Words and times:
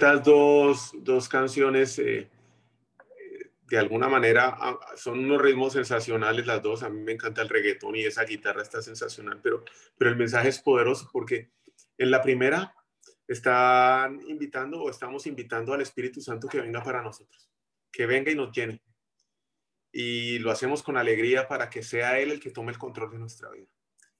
Estas 0.00 0.24
dos, 1.04 1.28
canciones 1.28 1.98
eh, 1.98 2.30
de 3.68 3.78
alguna 3.78 4.08
manera 4.08 4.56
son 4.96 5.18
unos 5.18 5.42
ritmos 5.42 5.74
sensacionales 5.74 6.46
las 6.46 6.62
dos. 6.62 6.82
A 6.82 6.88
mí 6.88 7.02
me 7.02 7.12
encanta 7.12 7.42
el 7.42 7.50
reggaetón 7.50 7.96
y 7.96 8.06
esa 8.06 8.24
guitarra 8.24 8.62
está 8.62 8.80
sensacional, 8.80 9.40
pero, 9.42 9.62
pero 9.98 10.10
el 10.10 10.16
mensaje 10.16 10.48
es 10.48 10.58
poderoso 10.58 11.10
porque 11.12 11.50
en 11.98 12.10
la 12.10 12.22
primera 12.22 12.74
están 13.28 14.22
invitando 14.26 14.80
o 14.80 14.88
estamos 14.88 15.26
invitando 15.26 15.74
al 15.74 15.82
Espíritu 15.82 16.22
Santo 16.22 16.48
que 16.48 16.62
venga 16.62 16.82
para 16.82 17.02
nosotros, 17.02 17.50
que 17.92 18.06
venga 18.06 18.32
y 18.32 18.36
nos 18.36 18.52
llene. 18.52 18.82
Y 19.92 20.38
lo 20.38 20.50
hacemos 20.50 20.82
con 20.82 20.96
alegría 20.96 21.46
para 21.46 21.68
que 21.68 21.82
sea 21.82 22.18
Él 22.18 22.30
el 22.30 22.40
que 22.40 22.50
tome 22.50 22.72
el 22.72 22.78
control 22.78 23.10
de 23.10 23.18
nuestra 23.18 23.50
vida. 23.50 23.68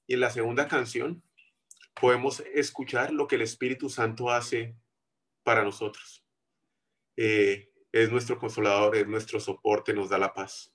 Y 0.05 0.13
en 0.13 0.19
la 0.19 0.29
segunda 0.29 0.67
canción 0.67 1.23
podemos 1.99 2.41
escuchar 2.53 3.11
lo 3.11 3.27
que 3.27 3.35
el 3.35 3.41
Espíritu 3.41 3.89
Santo 3.89 4.29
hace 4.29 4.75
para 5.43 5.63
nosotros. 5.63 6.23
Eh, 7.17 7.71
es 7.91 8.11
nuestro 8.11 8.37
consolador, 8.37 8.95
es 8.95 9.07
nuestro 9.07 9.39
soporte, 9.39 9.93
nos 9.93 10.09
da 10.09 10.17
la 10.17 10.33
paz. 10.33 10.73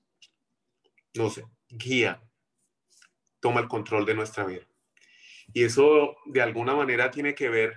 Nos 1.14 1.41
guía, 1.69 2.22
toma 3.41 3.61
el 3.61 3.69
control 3.69 4.05
de 4.05 4.14
nuestra 4.14 4.44
vida. 4.44 4.69
Y 5.53 5.64
eso 5.64 6.17
de 6.27 6.42
alguna 6.42 6.75
manera 6.75 7.11
tiene 7.11 7.34
que 7.34 7.48
ver 7.48 7.75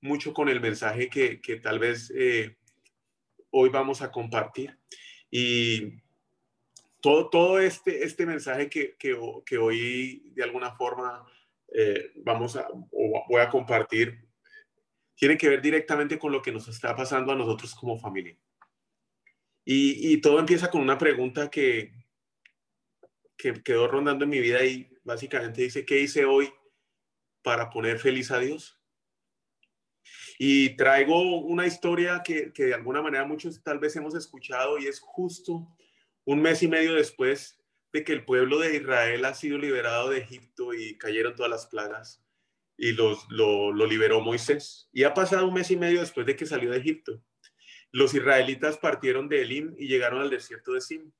mucho 0.00 0.34
con 0.34 0.48
el 0.48 0.60
mensaje 0.60 1.08
que, 1.08 1.60
tal 1.62 1.78
vez 1.78 2.12
eh, 2.16 2.56
hoy 3.50 3.68
vamos 3.68 4.02
a 4.02 4.10
compartir. 4.10 4.76
Y 5.30 6.00
todo, 7.00 7.30
todo 7.30 7.58
este, 7.60 8.04
este 8.04 8.26
mensaje 8.26 8.68
que, 8.68 8.96
que, 8.96 9.58
hoy 9.58 10.22
de 10.34 10.42
alguna 10.42 10.72
forma 10.72 11.24
eh, 11.74 12.12
vamos 12.16 12.56
a, 12.56 12.66
o 12.68 13.24
voy 13.28 13.40
a 13.40 13.48
compartir 13.48 14.31
tiene 15.14 15.36
que 15.36 15.48
ver 15.48 15.62
directamente 15.62 16.18
con 16.18 16.32
lo 16.32 16.42
que 16.42 16.52
nos 16.52 16.68
está 16.68 16.94
pasando 16.96 17.32
a 17.32 17.36
nosotros 17.36 17.74
como 17.74 17.98
familia. 17.98 18.36
Y, 19.64 20.20
todo 20.20 20.40
empieza 20.40 20.70
con 20.70 20.80
una 20.80 20.98
pregunta 20.98 21.48
que, 21.48 21.92
que 23.36 23.62
quedó 23.62 23.86
rondando 23.86 24.24
en 24.24 24.30
mi 24.30 24.40
vida 24.40 24.64
y 24.64 24.90
básicamente 25.04 25.62
dice, 25.62 25.84
¿qué 25.84 26.00
hice 26.00 26.24
hoy 26.24 26.52
para 27.42 27.70
poner 27.70 28.00
feliz 28.00 28.32
a 28.32 28.40
Dios? 28.40 28.80
Y 30.38 30.76
traigo 30.76 31.38
una 31.40 31.66
historia 31.66 32.22
que, 32.24 32.52
que, 32.52 32.64
de 32.66 32.74
alguna 32.74 33.02
manera 33.02 33.24
muchos 33.24 33.62
tal 33.62 33.78
vez 33.78 33.94
hemos 33.94 34.16
escuchado 34.16 34.78
y 34.78 34.88
es 34.88 34.98
justo 34.98 35.68
un 36.24 36.42
mes 36.42 36.62
y 36.64 36.68
medio 36.68 36.94
después 36.94 37.62
de 37.92 38.02
que 38.02 38.12
el 38.12 38.24
pueblo 38.24 38.58
de 38.58 38.76
Israel 38.76 39.24
ha 39.24 39.34
sido 39.34 39.58
liberado 39.58 40.10
de 40.10 40.18
Egipto 40.18 40.74
y 40.74 40.98
cayeron 40.98 41.36
todas 41.36 41.50
las 41.50 41.66
plagas 41.66 42.21
y 42.82 42.90
los, 42.94 43.28
lo, 43.30 43.72
liberó 43.86 44.20
Moisés. 44.20 44.88
Y 44.92 45.04
ha 45.04 45.14
pasado 45.14 45.46
un 45.46 45.54
mes 45.54 45.70
y 45.70 45.76
medio 45.76 46.00
después 46.00 46.26
de 46.26 46.34
que 46.34 46.46
salió 46.46 46.72
de 46.72 46.78
Egipto. 46.78 47.22
Los 47.92 48.12
israelitas 48.12 48.76
partieron 48.76 49.28
de 49.28 49.40
Elim 49.40 49.76
y 49.78 49.86
llegaron 49.86 50.20
al 50.20 50.30
desierto 50.30 50.72
de 50.72 50.80
Sim, 50.80 51.12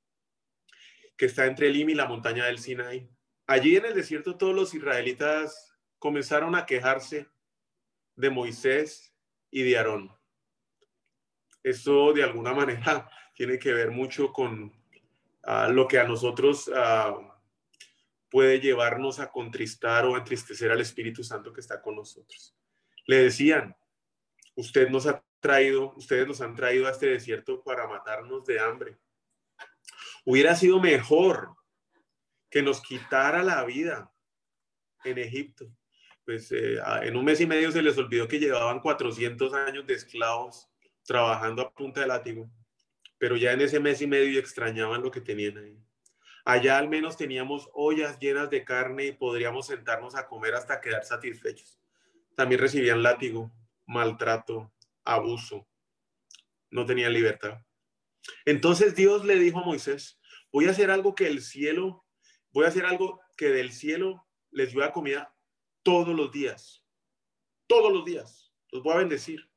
que 1.16 1.26
está 1.26 1.46
entre 1.46 1.68
Elim 1.68 1.90
y 1.90 1.94
la 1.94 2.06
montaña 2.06 2.46
del 2.46 2.58
Sinai. 2.58 3.08
Allí 3.46 3.76
en 3.76 3.84
el 3.84 3.94
desierto 3.94 4.36
todos 4.36 4.56
los 4.56 4.74
israelitas 4.74 5.78
comenzaron 6.00 6.56
a 6.56 6.66
quejarse 6.66 7.28
de 8.16 8.30
Moisés 8.30 9.14
y 9.48 9.62
de 9.62 9.78
Aarón. 9.78 10.10
Esto 11.62 12.12
de 12.12 12.24
alguna 12.24 12.54
manera 12.54 13.08
tiene 13.36 13.60
que 13.60 13.72
ver 13.72 13.92
mucho 13.92 14.32
con 14.32 14.72
ah, 15.44 15.68
lo 15.68 15.86
que 15.86 16.00
a 16.00 16.08
nosotros 16.08 16.68
ah, 16.74 17.31
puede 18.32 18.60
llevarnos 18.60 19.20
a 19.20 19.30
contristar 19.30 20.06
o 20.06 20.14
a 20.14 20.18
entristecer 20.18 20.72
al 20.72 20.80
Espíritu 20.80 21.22
Santo 21.22 21.52
que 21.52 21.60
está 21.60 21.82
con 21.82 21.94
nosotros. 21.94 22.56
Le 23.06 23.24
decían, 23.24 23.76
usted 24.54 24.88
nos 24.88 25.06
ha 25.06 25.22
traído, 25.38 25.92
ustedes 25.96 26.26
nos 26.26 26.40
han 26.40 26.56
traído 26.56 26.86
a 26.86 26.90
este 26.92 27.08
desierto 27.08 27.62
para 27.62 27.86
matarnos 27.86 28.46
de 28.46 28.58
hambre. 28.58 28.96
Hubiera 30.24 30.56
sido 30.56 30.80
mejor 30.80 31.54
que 32.48 32.62
nos 32.62 32.80
quitara 32.80 33.42
la 33.42 33.62
vida 33.64 34.10
en 35.04 35.18
Egipto. 35.18 35.70
Pues 36.24 36.50
eh, 36.52 36.78
en 37.02 37.16
un 37.16 37.26
mes 37.26 37.38
y 37.40 37.46
medio 37.46 37.70
se 37.70 37.82
les 37.82 37.98
olvidó 37.98 38.26
que 38.28 38.38
llevaban 38.38 38.80
400 38.80 39.52
años 39.52 39.86
de 39.86 39.94
esclavos 39.94 40.70
trabajando 41.04 41.60
a 41.60 41.74
punta 41.74 42.00
de 42.00 42.06
látigo, 42.06 42.50
pero 43.18 43.36
ya 43.36 43.52
en 43.52 43.60
ese 43.60 43.78
mes 43.78 44.00
y 44.00 44.06
medio 44.06 44.40
extrañaban 44.40 45.02
lo 45.02 45.10
que 45.10 45.20
tenían 45.20 45.58
ahí. 45.58 45.76
Allá 46.44 46.78
al 46.78 46.88
menos 46.88 47.16
teníamos 47.16 47.68
ollas 47.72 48.18
llenas 48.18 48.50
de 48.50 48.64
carne 48.64 49.06
y 49.06 49.12
podríamos 49.12 49.66
sentarnos 49.66 50.16
a 50.16 50.26
comer 50.26 50.54
hasta 50.54 50.80
quedar 50.80 51.04
satisfechos. 51.04 51.78
También 52.34 52.60
recibían 52.60 53.02
látigo, 53.02 53.52
maltrato, 53.86 54.72
abuso. 55.04 55.68
No 56.70 56.84
tenían 56.84 57.12
libertad. 57.12 57.60
Entonces 58.44 58.94
Dios 58.96 59.24
le 59.24 59.36
dijo 59.36 59.60
a 59.60 59.64
Moisés, 59.64 60.18
voy 60.50 60.66
a 60.66 60.70
hacer 60.70 60.90
algo 60.90 61.14
que 61.14 61.26
el 61.26 61.42
cielo, 61.42 62.04
voy 62.50 62.64
a 62.64 62.68
hacer 62.68 62.86
algo 62.86 63.20
que 63.36 63.48
del 63.50 63.72
cielo 63.72 64.26
les 64.50 64.76
a 64.76 64.92
comida 64.92 65.34
todos 65.82 66.14
los 66.14 66.30
días. 66.32 66.84
Todos 67.66 67.92
los 67.92 68.04
días. 68.04 68.52
Los 68.70 68.82
voy 68.82 68.94
a 68.94 68.98
bendecir. 68.98 69.48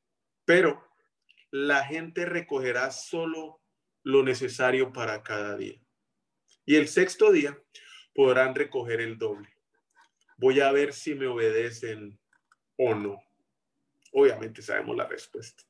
Pero 0.44 0.82
la 1.50 1.84
gente 1.84 2.26
recogerá 2.26 2.90
solo 2.90 3.60
lo 4.02 4.22
necesario 4.22 4.92
para 4.92 5.22
cada 5.22 5.56
día. 5.56 5.85
Y 6.66 6.74
el 6.74 6.88
sexto 6.88 7.30
día 7.30 7.56
podrán 8.12 8.54
recoger 8.54 9.00
el 9.00 9.16
doble. 9.16 9.48
Voy 10.36 10.60
a 10.60 10.72
ver 10.72 10.92
si 10.92 11.14
me 11.14 11.26
obedecen 11.26 12.18
o 12.76 12.94
no. 12.94 13.22
Obviamente 14.12 14.60
sabemos 14.60 14.96
la 14.96 15.06
respuesta. 15.06 15.62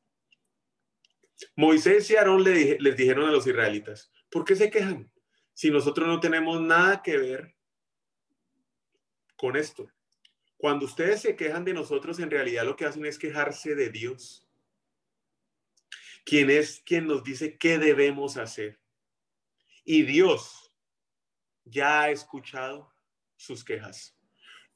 Moisés 1.55 2.11
y 2.11 2.17
Aarón 2.17 2.43
les 2.43 2.97
dijeron 2.97 3.29
a 3.29 3.33
los 3.33 3.47
israelitas, 3.47 4.11
¿por 4.31 4.45
qué 4.45 4.57
se 4.57 4.71
quejan? 4.71 5.11
Si 5.53 5.71
nosotros 5.71 6.09
no 6.09 6.19
tenemos 6.19 6.61
nada 6.61 7.03
que 7.03 7.19
ver 7.19 7.55
con 9.37 9.57
esto. 9.57 9.91
Cuando 10.57 10.87
ustedes 10.87 11.21
se 11.21 11.37
quejan 11.37 11.65
de 11.65 11.75
nosotros, 11.75 12.19
en 12.19 12.31
realidad 12.31 12.65
lo 12.65 12.77
que 12.77 12.87
hacen 12.87 13.05
es 13.05 13.19
quejarse 13.19 13.75
de 13.75 13.91
Dios. 13.91 14.49
Quien 16.25 16.51
es 16.51 16.81
quien 16.85 17.07
nos 17.07 17.23
dice 17.23 17.59
qué 17.59 17.79
debemos 17.79 18.39
hacer. 18.39 18.81
Y 19.85 20.03
Dios 20.03 20.66
ya 21.67 22.03
ha 22.03 22.11
escuchado 22.11 22.93
sus 23.37 23.65
quejas. 23.65 24.17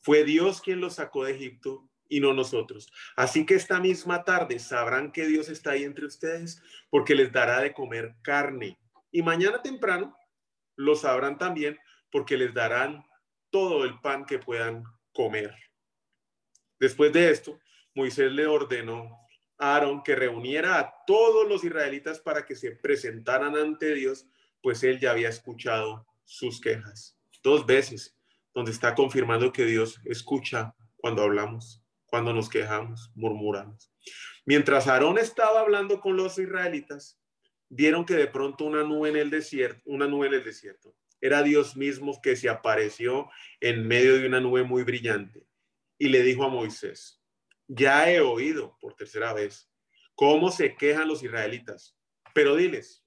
Fue 0.01 0.25
Dios 0.25 0.61
quien 0.61 0.81
los 0.81 0.97
sacó 0.97 1.25
de 1.25 1.33
Egipto 1.33 1.89
y 2.09 2.21
no 2.21 2.35
nosotros. 2.35 2.93
Así 3.17 3.47
que 3.47 3.55
esta 3.55 3.81
misma 3.81 4.25
tarde 4.25 4.59
sabrán 4.59 5.13
que 5.13 5.27
Dios 5.27 5.49
está 5.49 5.73
ahí 5.73 5.85
entre 5.85 6.07
ustedes 6.07 6.63
porque 6.91 7.15
les 7.15 7.33
dará 7.33 7.61
de 7.61 7.73
comer 7.73 8.17
carne. 8.23 8.79
Y 9.13 9.23
mañana 9.23 9.63
temprano 9.63 10.17
lo 10.77 10.97
sabrán 10.97 11.39
también 11.39 11.79
porque 12.11 12.37
les 12.37 12.53
darán 12.53 13.05
todo 13.51 13.85
el 13.85 14.01
pan 14.01 14.25
que 14.25 14.39
puedan 14.39 14.85
comer. 15.13 15.55
Después 16.79 17.13
de 17.13 17.31
esto, 17.31 17.59
Moisés 17.95 18.33
le 18.33 18.47
ordenó 18.47 19.19
a 19.59 19.75
Aarón 19.75 20.03
que 20.03 20.17
reuniera 20.17 20.79
a 20.79 20.95
todos 21.07 21.47
los 21.47 21.63
israelitas 21.63 22.19
para 22.21 22.45
que 22.47 22.57
se 22.57 22.73
presentaran 22.73 23.57
ante 23.57 23.95
Dios, 23.95 24.27
pues 24.63 24.83
él 24.83 24.99
ya 24.99 25.11
había 25.11 25.29
escuchado 25.29 26.07
sus 26.31 26.61
quejas. 26.61 27.19
Dos 27.43 27.67
veces, 27.67 28.17
donde 28.55 28.71
está 28.71 28.95
confirmando 28.95 29.53
que 29.53 29.65
Dios 29.65 30.01
escucha 30.05 30.77
cuando 30.97 31.23
hablamos, 31.23 31.83
cuando 32.07 32.33
nos 32.33 32.49
quejamos, 32.49 33.11
murmuramos. 33.17 33.93
Mientras 34.47 34.87
Aarón 34.87 35.19
estaba 35.19 35.61
hablando 35.61 36.01
con 36.01 36.17
los 36.17 36.39
israelitas, 36.39 37.21
vieron 37.69 38.05
que 38.05 38.15
de 38.15 38.29
pronto 38.29 38.65
una 38.65 38.85
nube 38.85 39.09
en 39.09 39.17
el 39.17 39.31
desierto, 39.31 39.83
una 39.87 40.07
nube 40.07 40.29
en 40.29 40.35
el 40.35 40.45
desierto, 40.45 40.95
era 41.21 41.43
Dios 41.43 41.77
mismo 41.77 42.21
que 42.23 42.37
se 42.37 42.49
apareció 42.49 43.29
en 43.61 43.87
medio 43.87 44.17
de 44.17 44.27
una 44.27 44.41
nube 44.41 44.63
muy 44.63 44.85
brillante 44.85 45.45
y 45.99 46.09
le 46.09 46.23
dijo 46.23 46.45
a 46.45 46.49
Moisés, 46.49 47.21
ya 47.67 48.11
he 48.11 48.21
oído 48.21 48.77
por 48.81 48.95
tercera 48.95 49.33
vez 49.33 49.69
cómo 50.15 50.53
se 50.53 50.77
quejan 50.77 51.09
los 51.09 51.25
israelitas, 51.25 51.97
pero 52.35 52.55
diles 52.55 53.05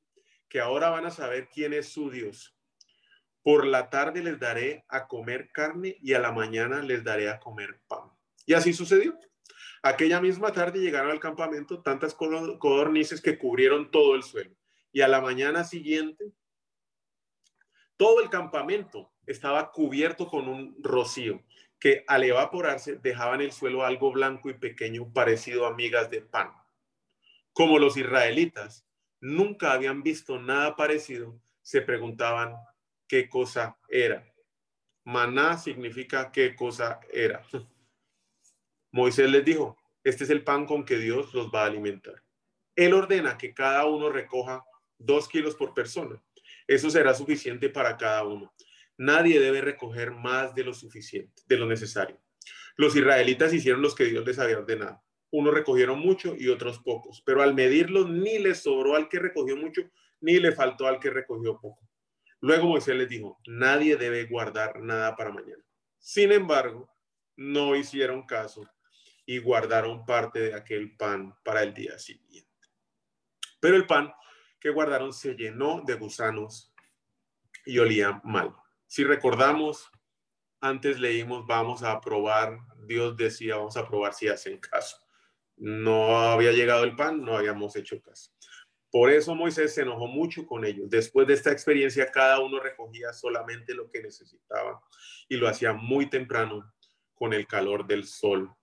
que 0.49 0.59
ahora 0.59 0.89
van 0.89 1.05
a 1.05 1.11
saber 1.11 1.47
quién 1.49 1.73
es 1.73 1.87
su 1.87 2.11
Dios 2.11 2.55
por 3.43 3.65
la 3.67 3.89
tarde 3.89 4.23
les 4.23 4.39
daré 4.39 4.85
a 4.87 5.07
comer 5.07 5.51
carne 5.51 5.97
y 6.01 6.13
a 6.13 6.19
la 6.19 6.31
mañana 6.31 6.81
les 6.81 7.03
daré 7.03 7.29
a 7.29 7.39
comer 7.39 7.81
pan. 7.87 8.09
Y 8.45 8.53
así 8.53 8.73
sucedió. 8.73 9.19
Aquella 9.81 10.21
misma 10.21 10.53
tarde 10.53 10.79
llegaron 10.79 11.11
al 11.11 11.19
campamento 11.19 11.81
tantas 11.81 12.15
codornices 12.15 13.21
que 13.21 13.37
cubrieron 13.37 13.91
todo 13.91 14.15
el 14.15 14.23
suelo. 14.23 14.55
Y 14.93 15.01
a 15.01 15.09
la 15.09 15.19
mañana 15.19 15.65
siguiente, 15.65 16.31
todo 17.97 18.21
el 18.21 18.29
campamento 18.29 19.11
estaba 19.25 19.71
cubierto 19.71 20.27
con 20.27 20.47
un 20.47 20.77
rocío 20.81 21.43
que 21.79 22.05
al 22.07 22.23
evaporarse 22.23 22.95
dejaba 22.95 23.35
en 23.35 23.41
el 23.41 23.51
suelo 23.51 23.83
algo 23.83 24.13
blanco 24.13 24.49
y 24.49 24.53
pequeño 24.53 25.11
parecido 25.11 25.65
a 25.65 25.73
migas 25.73 26.09
de 26.09 26.21
pan. 26.21 26.53
Como 27.51 27.77
los 27.77 27.97
israelitas 27.97 28.87
nunca 29.19 29.73
habían 29.73 30.01
visto 30.01 30.39
nada 30.39 30.77
parecido, 30.77 31.37
se 31.61 31.81
preguntaban 31.81 32.55
qué 33.13 33.29
cosa 33.29 33.77
era. 33.87 34.25
Maná 35.03 35.59
significa 35.59 36.31
qué 36.31 36.55
cosa 36.55 36.99
era. 37.11 37.45
Moisés 38.91 39.29
les 39.29 39.45
dijo, 39.45 39.77
este 40.03 40.23
es 40.23 40.31
el 40.31 40.43
pan 40.43 40.65
con 40.65 40.83
que 40.83 40.97
Dios 40.97 41.31
los 41.35 41.51
va 41.51 41.61
a 41.61 41.67
alimentar. 41.67 42.23
Él 42.75 42.91
ordena 42.95 43.37
que 43.37 43.53
cada 43.53 43.85
uno 43.85 44.09
recoja 44.09 44.65
dos 44.97 45.29
kilos 45.29 45.53
por 45.53 45.75
persona. 45.75 46.19
Eso 46.65 46.89
será 46.89 47.13
suficiente 47.13 47.69
para 47.69 47.97
cada 47.97 48.23
uno. 48.23 48.51
Nadie 48.97 49.39
debe 49.39 49.61
recoger 49.61 50.09
más 50.09 50.55
de 50.55 50.63
lo 50.63 50.73
suficiente, 50.73 51.43
de 51.45 51.57
lo 51.57 51.67
necesario. 51.67 52.19
Los 52.77 52.95
israelitas 52.95 53.53
hicieron 53.53 53.83
los 53.83 53.93
que 53.93 54.05
Dios 54.05 54.25
les 54.25 54.39
había 54.39 54.57
ordenado. 54.57 55.03
Unos 55.29 55.53
recogieron 55.53 55.99
mucho 55.99 56.35
y 56.35 56.47
otros 56.47 56.79
pocos, 56.79 57.21
pero 57.23 57.43
al 57.43 57.53
medirlos 57.53 58.09
ni 58.09 58.39
les 58.39 58.63
sobró 58.63 58.95
al 58.95 59.07
que 59.07 59.19
recogió 59.19 59.55
mucho, 59.55 59.83
ni 60.19 60.39
le 60.39 60.51
faltó 60.51 60.87
al 60.87 60.99
que 60.99 61.11
recogió 61.11 61.59
poco. 61.61 61.92
Luego 62.43 62.67
Moisés 62.67 62.97
les 62.97 63.07
dijo, 63.07 63.39
nadie 63.47 63.95
debe 63.95 64.25
guardar 64.25 64.81
nada 64.81 65.15
para 65.15 65.31
mañana. 65.31 65.63
Sin 65.97 66.29
embargo, 66.33 66.93
no 67.37 67.73
hicieron 67.73 68.25
caso 68.25 68.69
y 69.25 69.37
guardaron 69.37 70.05
parte 70.05 70.41
de 70.41 70.53
aquel 70.53 70.97
pan 70.97 71.33
para 71.45 71.63
el 71.63 71.73
día 71.73 71.97
siguiente. 71.97 72.51
Pero 73.61 73.77
el 73.77 73.87
pan 73.87 74.13
que 74.59 74.71
guardaron 74.71 75.13
se 75.13 75.35
llenó 75.35 75.83
de 75.85 75.93
gusanos 75.93 76.73
y 77.65 77.79
olía 77.79 78.19
mal. 78.25 78.53
Si 78.87 79.05
recordamos, 79.05 79.89
antes 80.59 80.99
leímos, 80.99 81.47
vamos 81.47 81.81
a 81.81 82.01
probar, 82.01 82.57
Dios 82.85 83.15
decía, 83.15 83.55
vamos 83.55 83.77
a 83.77 83.87
probar 83.87 84.13
si 84.13 84.27
hacen 84.27 84.57
caso. 84.57 84.97
No 85.55 86.19
había 86.19 86.51
llegado 86.51 86.83
el 86.83 86.97
pan, 86.97 87.23
no 87.23 87.37
habíamos 87.37 87.73
hecho 87.77 88.01
caso. 88.01 88.31
Por 88.93 89.09
eso 89.09 89.35
Moisés 89.35 89.73
se 89.73 89.81
enojó 89.81 90.07
mucho 90.07 90.45
con 90.45 90.63
ellos. 90.63 90.89
Después 90.89 91.27
de 91.27 91.33
esta 91.33 91.51
experiencia, 91.51 92.11
cada 92.11 92.39
uno 92.39 92.59
recogía 92.59 93.11
solamente 93.11 93.73
lo 93.73 93.89
que 93.89 94.01
necesitaba 94.01 94.81
y 95.27 95.35
lo 95.35 95.49
hacía 95.49 95.73
muy 95.73 96.09
temprano 96.09 96.71
con 97.13 97.33
el 97.33 97.45
calor 97.45 97.85
del 97.85 98.05
sol 98.05 98.55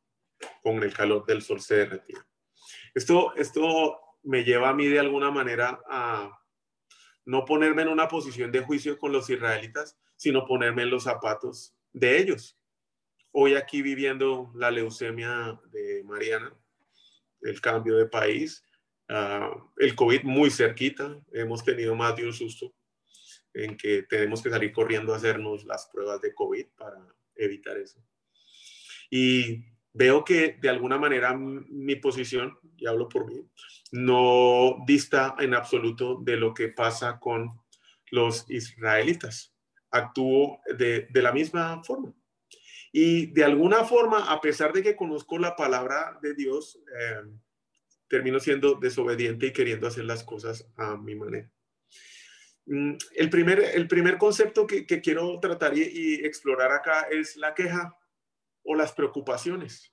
con 0.63 0.83
el 0.83 0.93
calor 0.93 1.27
del 1.27 1.43
sol 1.43 1.61
se 1.61 1.77
derretía. 1.77 2.27
Esto, 2.95 3.35
esto 3.37 4.01
me 4.23 4.45
lleva 4.45 4.71
a 4.71 4.75
mí 4.75 4.87
de 4.87 5.01
alguna 5.01 5.31
manera 5.31 5.81
a 5.89 6.39
no 7.25 7.45
ponerme 7.45 7.83
en 7.83 7.89
una 7.89 8.09
posición 8.09 8.51
de 8.51 8.61
juicio 8.61 8.99
con 8.99 9.13
los 9.13 9.29
israelitas, 9.31 9.99
sino 10.17 10.47
ponerme 10.47 10.83
en 10.83 10.91
los 10.91 11.05
zapatos 11.05 11.75
de 11.93 12.19
ellos. 12.19 12.59
Hoy 13.33 13.55
aquí 13.55 13.83
viviendo 13.83 14.51
la 14.55 14.71
leucemia 14.71 15.61
de 15.67 16.03
Mariana, 16.05 16.53
el 17.43 17.61
cambio 17.61 17.97
de 17.97 18.07
país, 18.07 18.65
ah, 19.11 19.51
el 19.77 19.95
COVID 19.95 20.23
muy 20.23 20.51
cerquita, 20.51 21.21
hemos 21.33 21.65
tenido 21.65 21.95
más 21.95 22.17
de 22.17 22.25
un 22.25 22.33
susto 22.33 22.73
en 23.53 23.77
que 23.77 24.05
tenemos 24.05 24.43
que 24.43 24.51
salir 24.51 24.73
corriendo 24.73 25.13
a 25.13 25.17
hacernos 25.17 25.65
las 25.65 25.89
pruebas 25.93 26.21
de 26.21 26.35
COVID 26.35 26.67
para 26.77 26.99
evitar 27.35 27.77
eso. 27.77 28.03
Y 29.11 29.65
veo 29.93 30.25
que 30.25 30.57
de 30.61 30.69
alguna 30.69 30.99
manera 30.99 31.37
mi 31.37 31.97
posición, 31.97 32.57
y 32.77 32.87
hablo 32.87 33.09
por 33.09 33.27
mí, 33.27 33.45
no 33.93 34.77
dista 34.87 35.35
en 35.39 35.55
absoluto 35.55 36.21
de 36.23 36.37
lo 36.37 36.55
que 36.55 36.69
pasa 36.69 37.19
con 37.19 37.61
los 38.11 38.49
israelitas. 38.49 39.55
Actúo 39.91 40.61
de, 40.79 41.09
la 41.15 41.33
misma 41.33 41.83
forma. 41.83 42.15
Y 42.93 43.27
de 43.27 43.45
alguna 43.45 43.85
forma, 43.85 44.31
a 44.33 44.41
pesar 44.41 44.73
de 44.73 44.83
que 44.83 44.97
conozco 44.97 45.39
la 45.39 45.57
palabra 45.57 46.19
de 46.23 46.35
Dios, 46.35 46.79
eh, 46.99 47.23
termino 48.11 48.41
siendo 48.41 48.75
desobediente 48.75 49.47
y 49.47 49.53
queriendo 49.53 49.87
hacer 49.87 50.05
las 50.05 50.25
cosas 50.25 50.69
a 50.77 50.97
mi 50.97 51.15
manera. 51.15 51.51
Mm, 52.67 52.97
el 53.15 53.31
primer, 53.31 53.61
el 53.61 53.89
primer 53.89 54.19
concepto 54.19 54.67
que, 54.67 54.85
quiero 54.85 55.39
tratar 55.41 55.79
y 55.79 56.17
explorar 56.27 56.73
acá 56.73 57.07
es 57.11 57.37
la 57.37 57.55
queja 57.55 57.97
o 58.65 58.75
las 58.75 58.93
preocupaciones. 58.93 59.93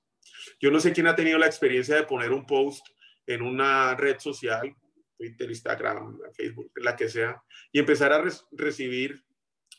Yo 0.60 0.72
no 0.72 0.80
sé 0.80 0.92
quién 0.94 1.08
ha 1.08 1.16
tenido 1.16 1.38
la 1.38 1.46
experiencia 1.46 1.96
de 1.96 2.04
poner 2.04 2.32
un 2.32 2.46
post 2.46 2.86
en 3.28 3.42
una 3.42 3.96
red 3.96 4.18
social, 4.20 4.76
Twitter, 5.16 5.50
Instagram, 5.50 6.20
Facebook, 6.34 6.72
la 6.76 6.96
que 6.96 7.10
sea, 7.10 7.42
y 7.72 7.80
empezar 7.80 8.14
a 8.14 8.24
recibir 8.52 9.24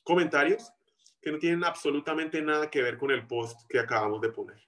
comentarios 0.05 0.71
que 1.21 1.33
no 1.33 1.39
tienen 1.39 1.65
absolutamente 1.65 2.41
nada 2.41 2.71
que 2.71 2.83
ver 2.83 2.99
con 2.99 3.11
el 3.11 3.27
post 3.27 3.61
que 3.69 3.81
acabamos 3.81 4.21
de 4.21 4.31
poner. 4.31 4.68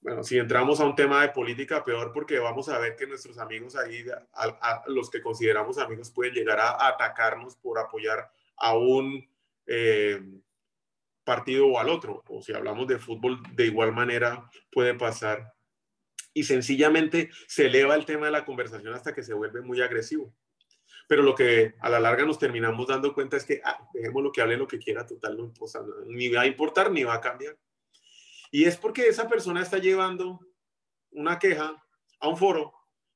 Bueno, 0.00 0.24
si 0.24 0.38
entramos 0.38 0.80
a 0.80 0.86
un 0.86 0.96
tema 0.96 1.20
de 1.20 1.28
política, 1.28 1.84
peor 1.84 2.12
porque 2.12 2.38
vamos 2.38 2.70
a 2.70 2.78
ver 2.78 2.96
que 2.96 3.06
nuestros 3.06 3.36
amigos 3.38 3.76
ahí, 3.76 4.04
a, 4.32 4.82
los 4.86 5.10
que 5.10 5.20
consideramos 5.20 5.76
amigos, 5.76 6.10
pueden 6.10 6.32
llegar 6.32 6.58
a, 6.58 6.88
atacarnos 6.88 7.56
por 7.56 7.78
apoyar 7.78 8.30
a 8.56 8.76
un 8.76 9.28
eh, 9.66 10.22
partido 11.22 11.66
o 11.66 11.78
al 11.78 11.90
otro, 11.90 12.24
o 12.28 12.40
si 12.40 12.54
hablamos 12.54 12.88
de 12.88 12.98
fútbol, 12.98 13.42
de 13.54 13.66
igual 13.66 13.92
manera 13.92 14.50
puede 14.72 14.94
pasar. 14.94 15.52
Y 16.32 16.44
sencillamente 16.44 17.28
se 17.46 17.66
eleva 17.66 17.94
el 17.94 18.06
tema 18.06 18.26
de 18.26 18.32
la 18.32 18.46
conversación 18.46 18.94
hasta 18.94 19.14
que 19.14 19.22
se 19.22 19.34
vuelve 19.34 19.60
muy 19.60 19.82
agresivo. 19.82 20.32
Pero 21.08 21.22
lo 21.22 21.34
que 21.34 21.74
a 21.80 21.90
la 21.90 22.00
larga 22.00 22.24
nos 22.24 22.38
terminamos 22.38 22.86
dando 22.86 23.12
cuenta 23.12 23.36
es 23.36 23.44
que, 23.44 23.60
ah, 23.64 23.86
dejemos 23.92 24.22
lo 24.22 24.32
que 24.32 24.40
hable 24.40 24.56
lo 24.56 24.66
que 24.66 24.78
quiera, 24.78 25.04
total, 25.04 25.36
no 25.36 25.44
importa, 25.44 25.80
ni 26.06 26.28
va 26.28 26.42
a 26.42 26.46
importar 26.46 26.90
ni 26.90 27.04
va 27.04 27.14
a 27.14 27.20
cambiar. 27.20 27.58
Y 28.50 28.64
es 28.64 28.76
porque 28.76 29.06
esa 29.06 29.28
persona 29.28 29.62
está 29.62 29.78
llevando 29.78 30.40
una 31.10 31.38
queja 31.38 31.82
a 32.20 32.28
un 32.28 32.36
foro 32.36 32.72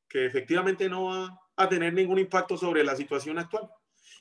que 0.08 0.26
efectivamente 0.26 0.88
no 0.88 1.04
va 1.04 1.40
a 1.56 1.68
tener 1.68 1.92
ningún 1.92 2.18
impacto 2.18 2.56
sobre 2.56 2.84
la 2.84 2.96
situación 2.96 3.38
actual. 3.38 3.68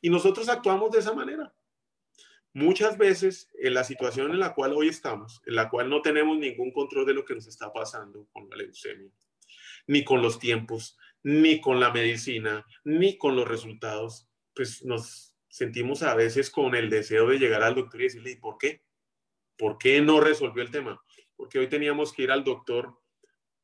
Y 0.01 0.09
nosotros 0.09 0.49
actuamos 0.49 0.91
de 0.91 0.99
esa 0.99 1.13
manera. 1.13 1.53
Muchas 2.53 2.97
veces 2.97 3.49
en 3.59 3.73
la 3.73 3.83
situación 3.83 4.31
en 4.31 4.39
la 4.39 4.53
cual 4.53 4.73
hoy 4.73 4.87
estamos, 4.87 5.41
en 5.45 5.55
la 5.55 5.69
cual 5.69 5.89
no 5.89 6.01
tenemos 6.01 6.37
ningún 6.37 6.71
control 6.71 7.05
de 7.05 7.13
lo 7.13 7.25
que 7.25 7.33
nos 7.33 7.47
está 7.47 7.73
pasando 7.73 8.27
con 8.31 8.47
la 8.49 8.57
leucemia, 8.57 9.11
ni 9.87 10.03
con 10.03 10.21
los 10.21 10.37
tiempos, 10.37 10.97
ni 11.23 11.61
con 11.61 11.79
la 11.79 11.91
medicina, 11.91 12.65
ni 12.83 13.17
con 13.17 13.35
los 13.35 13.47
resultados, 13.47 14.29
pues 14.53 14.83
nos 14.85 15.35
sentimos 15.49 16.03
a 16.03 16.13
veces 16.15 16.51
con 16.51 16.75
el 16.75 16.89
deseo 16.89 17.27
de 17.27 17.39
llegar 17.39 17.63
al 17.63 17.75
doctor 17.75 18.01
y 18.01 18.05
decirle, 18.05 18.31
¿y 18.31 18.35
por 18.35 18.57
qué? 18.57 18.83
¿Por 19.57 19.77
qué 19.77 20.01
no 20.01 20.19
resolvió 20.19 20.63
el 20.63 20.71
tema? 20.71 21.01
Porque 21.35 21.59
hoy 21.59 21.67
teníamos 21.67 22.13
que 22.13 22.23
ir 22.23 22.31
al 22.31 22.43
doctor 22.43 22.97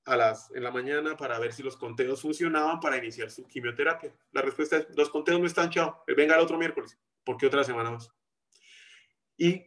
a 0.06 0.16
las, 0.16 0.52
en 0.56 0.64
la 0.64 0.72
mañana 0.72 1.16
para 1.16 1.38
ver 1.40 1.54
si 1.54 1.62
los 1.62 1.78
conteos 1.78 2.22
funcionaban 2.22 2.80
para 2.80 2.98
iniciar 2.98 3.30
su 3.30 3.46
quimioterapia. 3.46 4.16
La 4.32 4.42
respuesta 4.42 4.78
es, 4.78 4.88
los 4.96 5.10
conteos 5.10 5.40
no 5.40 5.46
están, 5.46 5.70
chao, 5.70 6.04
venga 6.16 6.36
el 6.36 6.42
otro 6.42 6.58
miércoles. 6.58 6.98
¿Por 7.24 7.38
qué 7.38 7.48
otra 7.48 7.64
semana 7.64 7.92
más? 7.92 8.12
Y 9.38 9.66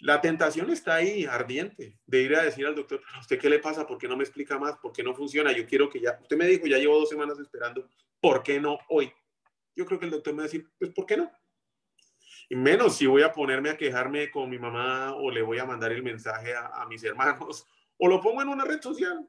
la 0.00 0.20
tentación 0.20 0.70
está 0.70 0.96
ahí, 0.96 1.24
ardiente, 1.24 1.98
de 2.04 2.22
ir 2.22 2.34
a 2.36 2.42
decir 2.42 2.66
al 2.66 2.74
doctor, 2.74 3.00
¿a 3.14 3.20
usted 3.20 3.38
qué 3.38 3.48
le 3.48 3.60
pasa? 3.60 3.86
¿Por 3.86 3.96
qué 3.96 4.08
no 4.08 4.16
me 4.16 4.24
explica 4.24 4.58
más? 4.58 4.76
¿Por 4.78 4.92
qué 4.92 5.02
no 5.02 5.14
funciona? 5.14 5.52
Yo 5.52 5.66
quiero 5.66 5.88
que 5.88 6.00
ya, 6.00 6.18
usted 6.20 6.36
me 6.36 6.46
dijo, 6.46 6.66
ya 6.66 6.78
llevo 6.78 6.98
dos 6.98 7.08
semanas 7.08 7.38
esperando, 7.38 7.88
¿por 8.20 8.42
qué 8.42 8.60
no 8.60 8.78
hoy? 8.88 9.12
Yo 9.74 9.86
creo 9.86 9.98
que 9.98 10.06
el 10.06 10.10
doctor 10.10 10.34
me 10.34 10.38
va 10.38 10.44
a 10.44 10.48
decir, 10.48 10.68
pues, 10.78 10.90
¿por 10.92 11.06
qué 11.06 11.16
no? 11.16 11.30
Y 12.48 12.56
menos 12.56 12.96
si 12.96 13.06
voy 13.06 13.22
a 13.22 13.32
ponerme 13.32 13.70
a 13.70 13.76
quejarme 13.76 14.30
con 14.30 14.48
mi 14.48 14.58
mamá 14.58 15.14
o 15.14 15.30
le 15.30 15.42
voy 15.42 15.58
a 15.58 15.64
mandar 15.64 15.92
el 15.92 16.02
mensaje 16.02 16.54
a, 16.54 16.66
a 16.66 16.86
mis 16.86 17.02
hermanos 17.02 17.66
o 17.98 18.08
lo 18.08 18.20
pongo 18.20 18.42
en 18.42 18.48
una 18.48 18.64
red 18.64 18.80
social. 18.80 19.28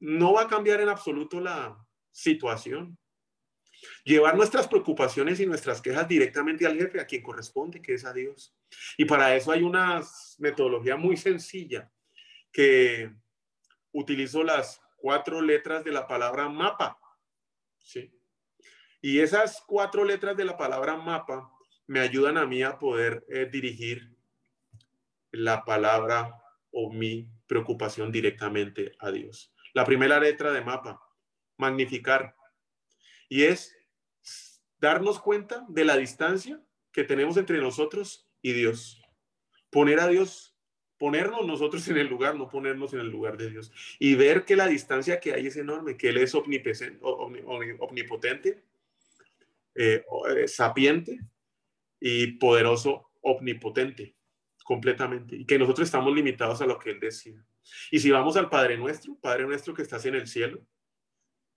No 0.00 0.32
va 0.32 0.42
a 0.42 0.48
cambiar 0.48 0.80
en 0.80 0.88
absoluto 0.88 1.40
la 1.40 1.78
situación. 2.10 2.98
Llevar 4.04 4.36
nuestras 4.36 4.68
preocupaciones 4.68 5.40
y 5.40 5.46
nuestras 5.46 5.80
quejas 5.80 6.06
directamente 6.06 6.66
al 6.66 6.76
jefe, 6.76 7.00
a 7.00 7.06
quien 7.06 7.22
corresponde, 7.22 7.80
que 7.80 7.94
es 7.94 8.04
a 8.04 8.12
Dios. 8.12 8.54
Y 8.96 9.04
para 9.04 9.34
eso 9.34 9.50
hay 9.52 9.62
una 9.62 10.00
metodología 10.38 10.96
muy 10.96 11.16
sencilla 11.16 11.90
que 12.52 13.12
utilizo 13.92 14.42
las 14.42 14.80
cuatro 14.96 15.40
letras 15.40 15.84
de 15.84 15.92
la 15.92 16.06
palabra 16.06 16.48
mapa. 16.48 16.98
¿sí? 17.78 18.12
Y 19.00 19.18
esas 19.18 19.62
cuatro 19.66 20.04
letras 20.04 20.36
de 20.36 20.44
la 20.44 20.56
palabra 20.56 20.96
mapa 20.96 21.50
me 21.92 22.00
ayudan 22.00 22.38
a 22.38 22.46
mí 22.46 22.62
a 22.62 22.78
poder 22.78 23.26
eh, 23.28 23.46
dirigir 23.52 24.16
la 25.30 25.62
palabra 25.62 26.42
o 26.70 26.90
mi 26.90 27.28
preocupación 27.46 28.10
directamente 28.10 28.92
a 28.98 29.10
Dios. 29.10 29.52
La 29.74 29.84
primera 29.84 30.18
letra 30.18 30.52
de 30.52 30.62
mapa, 30.62 31.02
magnificar 31.58 32.34
y 33.28 33.42
es 33.42 33.76
darnos 34.80 35.20
cuenta 35.20 35.66
de 35.68 35.84
la 35.84 35.98
distancia 35.98 36.62
que 36.92 37.04
tenemos 37.04 37.36
entre 37.36 37.58
nosotros 37.58 38.26
y 38.40 38.54
Dios. 38.54 39.02
Poner 39.68 40.00
a 40.00 40.08
Dios 40.08 40.56
ponernos 40.96 41.46
nosotros 41.46 41.86
en 41.88 41.98
el 41.98 42.06
lugar, 42.06 42.36
no 42.36 42.48
ponernos 42.48 42.94
en 42.94 43.00
el 43.00 43.08
lugar 43.08 43.36
de 43.36 43.50
Dios. 43.50 43.70
Y 43.98 44.14
ver 44.14 44.46
que 44.46 44.56
la 44.56 44.66
distancia 44.66 45.20
que 45.20 45.34
hay 45.34 45.48
es 45.48 45.56
enorme, 45.56 45.98
que 45.98 46.08
Él 46.08 46.16
es 46.16 46.34
omnipotente, 46.34 48.62
eh, 49.74 50.06
eh, 50.36 50.48
sapiente 50.48 51.20
y 52.04 52.32
poderoso, 52.32 53.12
omnipotente, 53.20 54.16
completamente. 54.64 55.36
Y 55.36 55.46
que 55.46 55.56
nosotros 55.56 55.86
estamos 55.86 56.12
limitados 56.12 56.60
a 56.60 56.66
lo 56.66 56.76
que 56.76 56.90
Él 56.90 56.98
decía. 56.98 57.46
Y 57.92 58.00
si 58.00 58.10
vamos 58.10 58.36
al 58.36 58.50
Padre 58.50 58.76
nuestro, 58.76 59.16
Padre 59.20 59.44
nuestro 59.46 59.72
que 59.72 59.82
estás 59.82 60.04
en 60.06 60.16
el 60.16 60.26
cielo, 60.26 60.66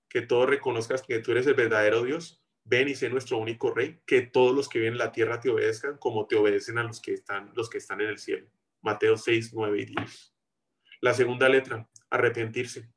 que 0.08 0.22
todos 0.22 0.48
reconozcas 0.48 1.02
que 1.02 1.18
tú 1.18 1.32
eres 1.32 1.48
el 1.48 1.56
verdadero 1.56 2.04
Dios, 2.04 2.46
ven 2.64 2.88
y 2.88 2.94
sé 2.94 3.10
nuestro 3.10 3.40
único 3.40 3.74
rey, 3.74 4.00
que 4.06 4.22
todos 4.22 4.56
los 4.56 4.70
que 4.70 4.78
viven 4.78 4.94
en 4.94 5.00
la 5.00 5.12
tierra 5.12 5.40
te 5.40 5.50
obedezcan 5.50 5.98
como 5.98 6.28
te 6.28 6.36
obedecen 6.36 6.78
a 6.78 6.84
los 6.84 7.02
que 7.02 7.14
están, 7.14 7.52
los 7.56 7.68
que 7.68 7.80
están 7.80 8.02
en 8.02 8.10
el 8.10 8.20
cielo. 8.20 8.48
Mateo 8.82 9.18
6, 9.18 9.52
9 9.52 9.82
y 9.82 9.86
10. 9.86 10.36
La 11.02 11.16
segunda 11.16 11.50
letra, 11.50 11.90
arrepentirse. 12.12 12.88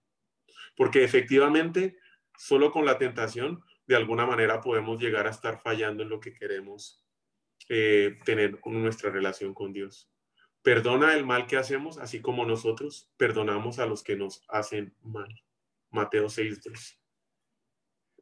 Porque 0.76 1.02
efectivamente, 1.02 1.96
solo 2.36 2.70
con 2.70 2.84
la 2.84 2.98
tentación, 2.98 3.64
de 3.86 3.96
alguna 3.96 4.26
manera 4.26 4.60
podemos 4.60 5.00
llegar 5.00 5.26
a 5.26 5.30
estar 5.30 5.62
fallando 5.62 6.02
en 6.02 6.10
lo 6.10 6.20
que 6.20 6.34
queremos 6.34 7.07
eh, 7.68 8.18
tener 8.24 8.58
nuestra 8.64 9.10
relación 9.10 9.54
con 9.54 9.72
Dios. 9.72 10.10
Perdona 10.62 11.14
el 11.14 11.24
mal 11.24 11.46
que 11.46 11.56
hacemos, 11.56 11.98
así 11.98 12.20
como 12.20 12.44
nosotros 12.44 13.10
perdonamos 13.16 13.78
a 13.78 13.86
los 13.86 14.02
que 14.02 14.16
nos 14.16 14.44
hacen 14.48 14.94
mal. 15.02 15.42
Mateo 15.90 16.28
6, 16.28 16.62
2. 16.62 17.00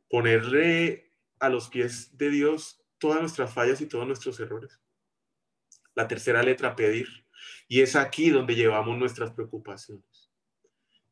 Ponerle 0.09 1.12
a 1.40 1.49
los 1.49 1.69
pies 1.69 2.16
de 2.16 2.31
Dios 2.31 2.85
todas 2.99 3.21
nuestras 3.21 3.52
fallas 3.52 3.81
y 3.81 3.87
todos 3.87 4.07
nuestros 4.07 4.38
errores. 4.40 4.81
La 5.95 6.07
tercera 6.07 6.43
letra, 6.43 6.76
pedir. 6.76 7.09
Y 7.69 7.81
es 7.81 7.97
aquí 7.97 8.31
donde 8.31 8.55
llevamos 8.55 8.99
nuestras 8.99 9.33
preocupaciones. 9.33 10.31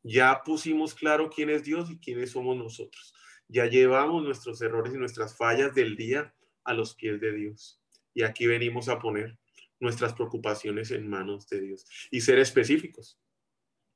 Ya 0.03 0.43
pusimos 0.43 0.93
claro 0.93 1.29
quién 1.29 1.49
es 1.49 1.63
Dios 1.63 1.89
y 1.89 1.97
quiénes 1.97 2.31
somos 2.31 2.55
nosotros. 2.55 3.13
Ya 3.47 3.65
llevamos 3.65 4.23
nuestros 4.23 4.61
errores 4.61 4.93
y 4.93 4.97
nuestras 4.97 5.35
fallas 5.35 5.73
del 5.73 5.95
día 5.95 6.33
a 6.63 6.73
los 6.73 6.95
pies 6.95 7.19
de 7.19 7.33
Dios. 7.33 7.81
Y 8.15 8.23
aquí 8.23 8.47
venimos 8.47 8.89
a 8.89 8.97
poner 8.97 9.37
nuestras 9.79 10.13
preocupaciones 10.13 10.89
en 10.91 11.07
manos 11.07 11.47
de 11.49 11.61
Dios 11.61 11.85
y 12.09 12.21
ser 12.21 12.39
específicos, 12.39 13.19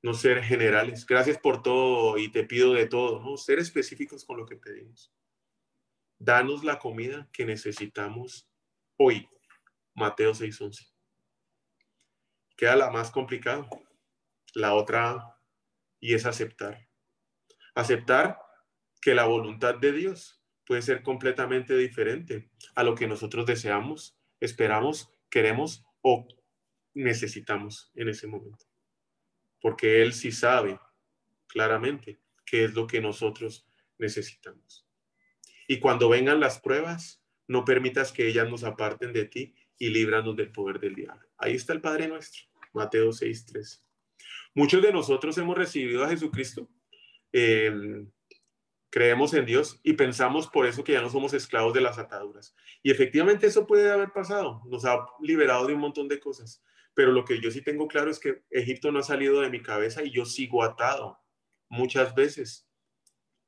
no 0.04 0.14
ser 0.14 0.44
generales. 0.44 1.06
Gracias 1.06 1.38
por 1.40 1.64
todo 1.64 2.18
y 2.18 2.30
te 2.30 2.44
pido 2.44 2.74
de 2.74 2.86
todo, 2.86 3.22
¿no? 3.22 3.38
Ser 3.38 3.60
específicos 3.60 4.26
con 4.26 4.38
lo 4.38 4.46
que 4.46 4.58
pedimos. 4.58 5.12
Danos 6.20 6.66
la 6.66 6.80
comida 6.80 7.30
que 7.32 7.46
necesitamos 7.46 8.48
hoy. 8.98 9.28
Mateo 9.96 10.34
6:11. 10.34 10.86
Queda 12.58 12.76
la 12.76 12.92
más 12.92 13.10
complicada. 13.10 13.68
La 14.54 14.74
otra, 14.74 15.38
y 16.00 16.14
es 16.14 16.26
aceptar. 16.26 16.90
Aceptar 17.74 18.38
que 19.02 19.16
la 19.16 19.26
voluntad 19.26 19.76
de 19.76 19.94
Dios 19.94 20.39
puede 20.70 20.84
ser 20.84 21.02
completamente 21.02 21.76
diferente 21.76 22.48
a 22.76 22.84
lo 22.84 22.94
que 22.94 23.08
nosotros 23.08 23.48
deseamos, 23.48 24.16
esperamos, 24.40 25.12
queremos 25.32 25.84
o 26.04 26.28
necesitamos 26.94 27.92
en 27.96 28.08
ese 28.08 28.28
momento. 28.28 28.68
Porque 29.60 30.04
Él 30.04 30.14
sí 30.14 30.32
sabe 30.32 30.80
claramente 31.48 32.20
qué 32.46 32.66
es 32.66 32.76
lo 32.76 32.86
que 32.86 33.02
nosotros 33.02 33.68
necesitamos. 33.98 34.88
Y 35.68 35.80
cuando 35.80 36.08
vengan 36.08 36.40
las 36.40 36.60
pruebas, 36.60 37.20
no 37.48 37.66
permitas 37.66 38.12
que 38.12 38.28
ellas 38.28 38.48
nos 38.48 38.64
aparten 38.64 39.12
de 39.12 39.26
ti 39.26 39.56
y 39.80 39.90
líbranos 39.90 40.36
del 40.36 40.52
poder 40.52 40.80
del 40.80 40.94
diablo. 40.94 41.28
Ahí 41.40 41.56
está 41.56 41.74
el 41.74 41.82
Padre 41.82 42.08
nuestro, 42.08 42.44
Mateo 42.74 43.12
6:3. 43.12 43.84
Muchos 44.54 44.84
de 44.84 44.94
nosotros 44.94 45.36
hemos 45.40 45.58
recibido 45.58 46.04
a 46.04 46.10
Jesucristo, 46.10 46.70
em, 47.32 48.08
creemos 48.90 49.34
en 49.34 49.46
Dios 49.46 49.80
y 49.84 49.94
pensamos 49.94 50.48
por 50.48 50.66
eso 50.66 50.84
que 50.84 50.94
ya 50.94 51.02
no 51.02 51.10
somos 51.10 51.34
esclavos 51.34 51.74
de 51.74 51.82
las 51.82 51.98
ataduras. 51.98 52.56
Y 52.82 52.92
efectivamente 52.92 53.48
eso 53.48 53.68
puede 53.68 53.92
haber 53.92 54.12
pasado, 54.12 54.62
nos 54.66 54.86
ha 54.86 54.98
liberado 55.22 55.68
de 55.68 55.74
un 55.74 55.80
montón 55.80 56.08
de 56.08 56.20
cosas. 56.20 56.64
Pero 56.94 57.12
lo 57.12 57.24
que 57.24 57.40
yo 57.40 57.52
sí 57.52 57.62
tengo 57.62 57.88
claro 57.88 58.10
es 58.10 58.20
que 58.20 58.44
Egipto 58.50 58.92
no 58.92 59.00
ha 59.00 59.04
salido 59.04 59.42
de 59.42 59.50
mi 59.50 59.62
cabeza 59.62 60.04
y 60.04 60.12
yo 60.12 60.26
sigo 60.26 60.64
atado 60.64 61.20
muchas 61.70 62.16
veces 62.16 62.68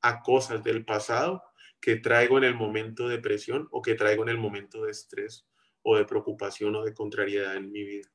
a 0.00 0.22
cosas 0.22 0.62
del 0.62 0.84
pasado 0.84 1.42
que 1.80 1.96
traigo 1.96 2.38
en 2.38 2.44
el 2.44 2.54
momento 2.54 3.08
de 3.08 3.18
presión 3.18 3.68
o 3.72 3.82
que 3.82 3.94
traigo 3.94 4.22
en 4.22 4.28
el 4.28 4.38
momento 4.38 4.84
de 4.84 4.92
estrés 4.92 5.46
o 5.82 5.96
de 5.96 6.04
preocupación 6.04 6.76
o 6.76 6.84
de 6.84 6.94
contrariedad 6.94 7.56
en 7.56 7.72
mi 7.72 7.82
vida. 7.82 8.08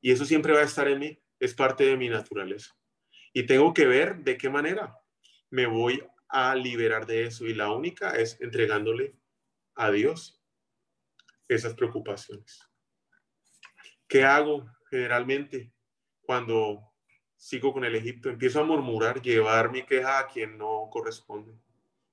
Y 0.00 0.10
eso 0.10 0.24
siempre 0.24 0.52
va 0.52 0.60
a 0.60 0.64
estar 0.64 0.88
en 0.88 0.98
mí, 0.98 1.22
es 1.38 1.54
parte 1.54 1.84
de 1.84 1.96
mi 1.96 2.08
naturaleza. 2.08 2.76
Y 3.32 3.44
tengo 3.44 3.72
que 3.72 3.86
ver 3.86 4.16
de 4.18 4.36
qué 4.36 4.50
manera 4.50 4.98
me 5.48 5.66
voy 5.66 6.04
a 6.32 6.54
liberar 6.54 7.06
de 7.06 7.26
eso. 7.26 7.46
Y 7.46 7.54
la 7.54 7.70
única 7.70 8.10
es 8.16 8.40
entregándole 8.40 9.14
a 9.76 9.90
Dios 9.90 10.42
esas 11.46 11.74
preocupaciones. 11.74 12.60
¿Qué 14.08 14.24
hago 14.24 14.66
generalmente 14.90 15.72
cuando 16.22 16.92
sigo 17.36 17.72
con 17.72 17.84
el 17.84 17.94
Egipto? 17.94 18.30
Empiezo 18.30 18.60
a 18.60 18.64
murmurar, 18.64 19.22
llevar 19.22 19.70
mi 19.70 19.84
queja 19.84 20.18
a 20.18 20.26
quien 20.26 20.58
no 20.58 20.88
corresponde 20.90 21.52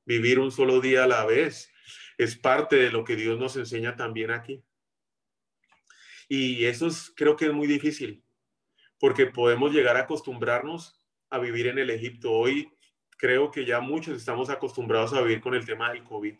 vivir 0.10 0.40
un 0.40 0.52
solo 0.52 0.82
día 0.82 1.04
a 1.04 1.08
la 1.08 1.24
vez. 1.26 1.72
Es 2.18 2.36
parte 2.36 2.78
de 2.78 2.90
lo 2.90 3.04
que 3.04 3.16
Dios 3.16 3.40
nos 3.40 3.56
enseña 3.56 3.96
también 3.96 4.32
aquí. 4.32 4.64
Y 6.28 6.66
eso 6.66 6.88
es, 6.88 7.14
creo 7.16 7.36
que 7.36 7.46
es 7.46 7.54
muy 7.54 7.68
difícil, 7.68 8.24
porque 9.00 9.28
podemos 9.28 9.72
llegar 9.72 9.98
a 9.98 10.02
acostumbrarnos 10.02 11.00
a 11.30 11.38
vivir 11.38 11.68
en 11.68 11.78
el 11.78 11.92
Egipto. 11.92 12.32
Hoy 12.32 12.72
creo 13.20 13.52
que 13.52 13.66
ya 13.66 13.80
muchos 13.80 14.18
estamos 14.18 14.50
acostumbrados 14.50 15.14
a 15.14 15.22
vivir 15.22 15.42
con 15.42 15.54
el 15.54 15.66
tema 15.66 15.92
del 15.92 16.04
COVID. 16.04 16.40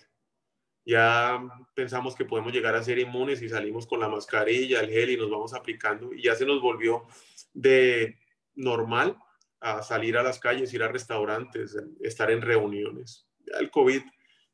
Ya 0.86 1.40
pensamos 1.76 2.16
que 2.16 2.26
podemos 2.26 2.52
llegar 2.52 2.74
a 2.74 2.82
ser 2.84 2.98
inmunes 2.98 3.44
y 3.44 3.50
salimos 3.50 3.86
con 3.86 4.00
la 4.00 4.10
mascarilla, 4.10 4.80
el 4.80 4.90
gel 4.90 5.12
y 5.12 5.18
nos 5.18 5.30
vamos 5.30 5.54
aplicando 5.54 6.12
y 6.14 6.24
ya 6.24 6.34
se 6.34 6.48
nos 6.48 6.60
volvió 6.62 7.06
de 7.54 8.18
normal 8.56 9.16
a 9.60 9.84
salir 9.84 10.18
a 10.18 10.24
las 10.24 10.40
calles, 10.40 10.74
ir 10.74 10.82
a 10.82 10.88
restaurantes, 10.88 11.78
estar 12.02 12.32
en 12.32 12.42
reuniones 12.42 13.30
el 13.58 13.72
COVID 13.72 14.02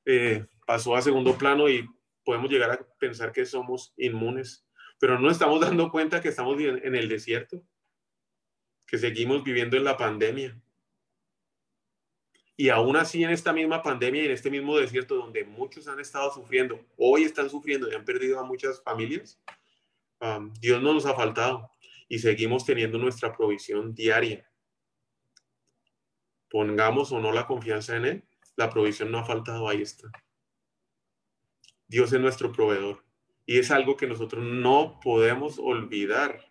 eh, 0.06 0.46
pasó 0.66 0.96
a 0.96 1.02
segundo 1.02 1.38
plano 1.38 1.70
y 1.70 1.88
podemos 2.24 2.50
llegar 2.50 2.72
a 2.72 2.88
pensar 3.00 3.32
que 3.32 3.46
somos 3.46 3.94
inmunes, 3.98 4.66
pero 5.00 5.20
no 5.20 5.30
estamos 5.30 5.60
dando 5.62 5.92
cuenta 5.92 6.22
que 6.22 6.30
estamos 6.30 6.60
en 6.60 6.96
el 6.96 7.10
desierto, 7.10 7.64
que 8.86 8.98
seguimos 8.98 9.44
viviendo 9.44 9.78
en 9.78 9.84
la 9.84 9.98
pandemia. 9.98 10.60
Y 12.58 12.70
aún 12.70 12.96
así 12.96 13.24
en 13.24 13.32
esta 13.32 13.52
misma 13.52 13.82
pandemia 13.82 14.24
y 14.24 14.26
en 14.28 14.32
este 14.32 14.50
mismo 14.50 14.78
desierto 14.78 15.16
donde 15.16 15.44
muchos 15.44 15.88
han 15.88 16.00
estado 16.00 16.34
sufriendo, 16.34 16.80
hoy 16.98 17.24
están 17.24 17.50
sufriendo 17.50 17.92
y 17.92 17.96
han 17.96 18.06
perdido 18.06 18.40
a 18.40 18.44
muchas 18.44 18.82
familias, 18.82 19.42
Dios 20.60 20.82
no 20.82 20.94
nos 20.94 21.06
ha 21.06 21.14
faltado 21.14 21.70
y 22.08 22.20
seguimos 22.20 22.66
teniendo 22.66 22.98
nuestra 22.98 23.36
provisión 23.36 23.94
diaria. 23.94 24.50
Pongamos 26.50 27.12
o 27.12 27.20
no 27.20 27.34
la 27.34 27.46
confianza 27.46 27.98
en 27.98 28.06
Él, 28.06 28.24
la 28.56 28.70
provisión 28.70 29.12
no 29.12 29.20
ha 29.20 29.26
faltado, 29.26 29.68
ahí 29.68 29.82
está. 29.82 30.10
Dios 31.88 32.14
es 32.14 32.20
nuestro 32.22 32.52
proveedor 32.54 33.04
y 33.46 33.60
es 33.60 33.70
algo 33.70 33.98
que 33.98 34.08
nosotros 34.08 34.44
no 34.46 35.00
podemos 35.04 35.60
olvidar. 35.60 36.50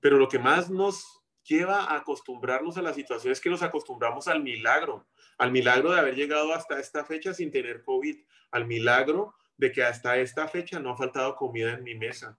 Pero 0.00 0.18
lo 0.18 0.28
que 0.28 0.38
más 0.38 0.70
nos 0.70 1.23
lleva 1.46 1.84
a 1.84 1.96
acostumbrarnos 1.96 2.76
a 2.76 2.82
la 2.82 2.94
situación 2.94 3.32
es 3.32 3.40
que 3.40 3.50
nos 3.50 3.62
acostumbramos 3.62 4.28
al 4.28 4.42
milagro, 4.42 5.06
al 5.38 5.52
milagro 5.52 5.92
de 5.92 6.00
haber 6.00 6.14
llegado 6.14 6.52
hasta 6.52 6.80
esta 6.80 7.04
fecha 7.04 7.34
sin 7.34 7.50
tener 7.50 7.82
COVID, 7.82 8.16
al 8.50 8.66
milagro 8.66 9.34
de 9.56 9.72
que 9.72 9.82
hasta 9.82 10.18
esta 10.18 10.48
fecha 10.48 10.80
no 10.80 10.90
ha 10.90 10.96
faltado 10.96 11.36
comida 11.36 11.72
en 11.72 11.84
mi 11.84 11.94
mesa, 11.94 12.38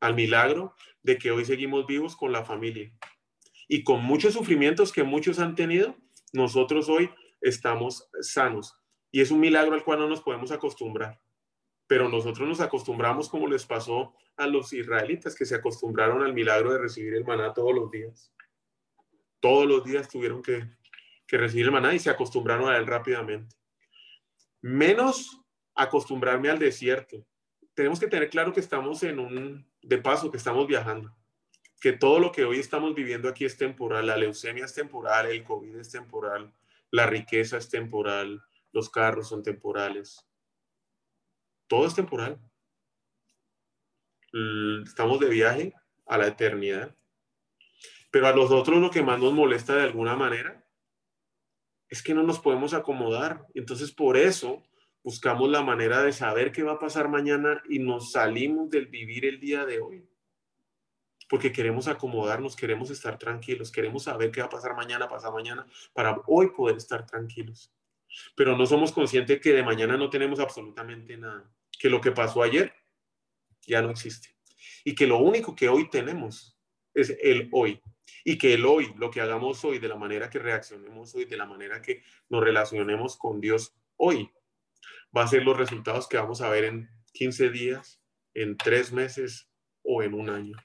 al 0.00 0.14
milagro 0.14 0.74
de 1.02 1.18
que 1.18 1.30
hoy 1.30 1.44
seguimos 1.44 1.86
vivos 1.86 2.16
con 2.16 2.32
la 2.32 2.44
familia 2.44 2.92
y 3.68 3.84
con 3.84 4.02
muchos 4.02 4.34
sufrimientos 4.34 4.92
que 4.92 5.02
muchos 5.02 5.38
han 5.38 5.54
tenido, 5.54 5.96
nosotros 6.32 6.88
hoy 6.88 7.10
estamos 7.40 8.08
sanos. 8.20 8.76
Y 9.10 9.20
es 9.20 9.30
un 9.30 9.40
milagro 9.40 9.74
al 9.74 9.84
cual 9.84 10.00
no 10.00 10.08
nos 10.08 10.20
podemos 10.20 10.50
acostumbrar. 10.50 11.20
Pero 11.86 12.08
nosotros 12.08 12.48
nos 12.48 12.60
acostumbramos 12.60 13.28
como 13.28 13.46
les 13.46 13.64
pasó 13.64 14.14
a 14.36 14.46
los 14.46 14.72
israelitas 14.72 15.34
que 15.34 15.44
se 15.44 15.54
acostumbraron 15.54 16.22
al 16.22 16.34
milagro 16.34 16.72
de 16.72 16.78
recibir 16.78 17.14
el 17.14 17.24
maná 17.24 17.52
todos 17.52 17.74
los 17.74 17.90
días. 17.90 18.32
Todos 19.40 19.66
los 19.66 19.84
días 19.84 20.08
tuvieron 20.08 20.42
que, 20.42 20.68
recibir 21.28 21.66
el 21.66 21.72
maná 21.72 21.94
y 21.94 21.98
se 21.98 22.10
acostumbraron 22.10 22.68
a 22.68 22.76
él 22.76 22.86
rápidamente. 22.86 23.56
Menos 24.62 25.40
acostumbrarme 25.74 26.48
al 26.48 26.58
desierto. 26.58 27.24
Tenemos 27.74 28.00
que 28.00 28.08
tener 28.08 28.30
claro 28.30 28.52
que 28.52 28.60
estamos 28.60 29.02
en 29.02 29.18
un 29.18 29.70
de 29.82 29.98
paso, 29.98 30.30
que 30.30 30.38
estamos 30.38 30.66
viajando 30.66 31.14
que 31.80 31.92
todo 31.92 32.18
lo 32.18 32.32
que 32.32 32.44
hoy 32.44 32.58
estamos 32.58 32.94
viviendo 32.94 33.28
aquí 33.28 33.44
es 33.44 33.56
temporal, 33.56 34.06
la 34.06 34.16
leucemia 34.16 34.64
es 34.64 34.74
temporal, 34.74 35.26
el 35.26 35.44
COVID 35.44 35.76
es 35.76 35.90
temporal, 35.90 36.52
la 36.90 37.06
riqueza 37.06 37.58
es 37.58 37.68
temporal, 37.68 38.42
los 38.72 38.90
carros 38.90 39.28
son 39.28 39.42
temporales, 39.42 40.26
todo 41.66 41.86
es 41.86 41.94
temporal. 41.94 42.40
Estamos 44.84 45.20
de 45.20 45.28
viaje 45.28 45.72
a 46.06 46.18
la 46.18 46.26
eternidad. 46.26 46.94
Pero 48.10 48.28
a 48.28 48.32
nosotros 48.32 48.80
lo 48.80 48.90
que 48.90 49.02
más 49.02 49.18
nos 49.18 49.32
molesta 49.32 49.74
de 49.74 49.82
alguna 49.82 50.16
manera 50.16 50.64
es 51.88 52.02
que 52.02 52.14
no 52.14 52.22
nos 52.22 52.38
podemos 52.38 52.74
acomodar. 52.74 53.46
Entonces 53.54 53.92
por 53.92 54.16
eso 54.16 54.62
buscamos 55.02 55.48
la 55.50 55.62
manera 55.62 56.02
de 56.02 56.12
saber 56.12 56.52
qué 56.52 56.62
va 56.62 56.72
a 56.72 56.78
pasar 56.78 57.08
mañana 57.08 57.62
y 57.68 57.78
nos 57.78 58.12
salimos 58.12 58.70
del 58.70 58.86
vivir 58.86 59.24
el 59.24 59.40
día 59.40 59.64
de 59.64 59.80
hoy. 59.80 60.08
Porque 61.28 61.52
queremos 61.52 61.88
acomodarnos, 61.88 62.54
queremos 62.56 62.90
estar 62.90 63.18
tranquilos, 63.18 63.72
queremos 63.72 64.04
saber 64.04 64.30
qué 64.30 64.40
va 64.40 64.46
a 64.46 64.50
pasar 64.50 64.74
mañana, 64.74 65.08
pasar 65.08 65.32
mañana, 65.32 65.66
para 65.92 66.20
hoy 66.26 66.50
poder 66.50 66.76
estar 66.76 67.04
tranquilos. 67.04 67.72
Pero 68.34 68.56
no 68.56 68.66
somos 68.66 68.92
conscientes 68.92 69.40
que 69.40 69.52
de 69.52 69.62
mañana 69.62 69.96
no 69.96 70.10
tenemos 70.10 70.40
absolutamente 70.40 71.16
nada, 71.16 71.50
que 71.78 71.90
lo 71.90 72.00
que 72.00 72.12
pasó 72.12 72.42
ayer 72.42 72.72
ya 73.66 73.82
no 73.82 73.90
existe 73.90 74.36
y 74.84 74.94
que 74.94 75.06
lo 75.06 75.18
único 75.18 75.54
que 75.54 75.68
hoy 75.68 75.88
tenemos 75.90 76.56
es 76.94 77.16
el 77.22 77.48
hoy 77.52 77.80
y 78.24 78.38
que 78.38 78.54
el 78.54 78.64
hoy, 78.64 78.92
lo 78.96 79.10
que 79.10 79.20
hagamos 79.20 79.64
hoy, 79.64 79.78
de 79.78 79.88
la 79.88 79.96
manera 79.96 80.30
que 80.30 80.38
reaccionemos 80.38 81.14
hoy, 81.14 81.24
de 81.24 81.36
la 81.36 81.46
manera 81.46 81.80
que 81.82 82.02
nos 82.28 82.42
relacionemos 82.42 83.16
con 83.16 83.40
Dios 83.40 83.76
hoy, 83.96 84.30
va 85.16 85.22
a 85.22 85.28
ser 85.28 85.44
los 85.44 85.56
resultados 85.56 86.08
que 86.08 86.16
vamos 86.16 86.40
a 86.40 86.50
ver 86.50 86.64
en 86.64 86.88
15 87.12 87.50
días, 87.50 88.00
en 88.34 88.56
tres 88.56 88.92
meses 88.92 89.48
o 89.82 90.02
en 90.02 90.14
un 90.14 90.28
año. 90.28 90.56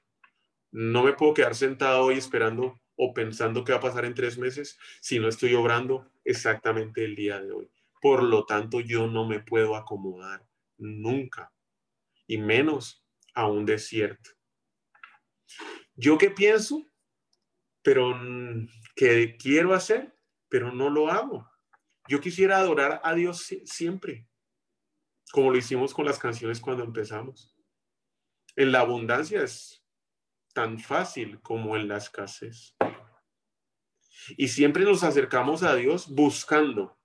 No 0.71 1.03
me 1.03 1.13
puedo 1.13 1.33
quedar 1.33 1.55
sentado 1.55 2.05
hoy 2.05 2.17
esperando 2.17 2.80
o 2.95 3.13
pensando 3.13 3.63
qué 3.63 3.71
va 3.71 3.79
a 3.79 3.81
pasar 3.81 4.05
en 4.05 4.13
tres 4.13 4.37
meses 4.37 4.77
si 4.99 5.19
no 5.19 5.27
estoy 5.27 5.53
obrando 5.53 6.11
exactamente 6.23 7.03
el 7.03 7.15
día 7.15 7.39
de 7.41 7.51
hoy. 7.51 7.71
Por 8.01 8.23
lo 8.23 8.45
tanto, 8.45 8.79
yo 8.79 9.07
no 9.07 9.27
me 9.27 9.39
puedo 9.39 9.75
acomodar 9.75 10.45
nunca, 10.77 11.53
y 12.27 12.37
menos 12.37 13.05
a 13.33 13.47
un 13.47 13.65
desierto. 13.65 14.31
¿Yo 15.95 16.17
qué 16.17 16.31
pienso? 16.31 16.85
Pero 17.81 18.19
que 18.95 19.37
quiero 19.37 19.73
hacer, 19.73 20.15
pero 20.49 20.71
no 20.71 20.89
lo 20.89 21.09
hago. 21.09 21.49
Yo 22.07 22.19
quisiera 22.19 22.57
adorar 22.57 23.01
a 23.03 23.13
Dios 23.13 23.47
siempre, 23.65 24.27
como 25.31 25.51
lo 25.51 25.57
hicimos 25.57 25.93
con 25.93 26.05
las 26.05 26.19
canciones 26.19 26.59
cuando 26.59 26.83
empezamos. 26.83 27.55
En 28.55 28.71
la 28.71 28.81
abundancia 28.81 29.43
es 29.43 29.80
tan 30.53 30.79
fácil 30.79 31.41
como 31.41 31.75
en 31.75 31.87
la 31.87 31.97
escasez. 31.97 32.75
Y 34.37 34.49
siempre 34.49 34.83
nos 34.83 35.03
acercamos 35.03 35.63
a 35.63 35.75
Dios 35.75 36.09
buscando, 36.09 36.97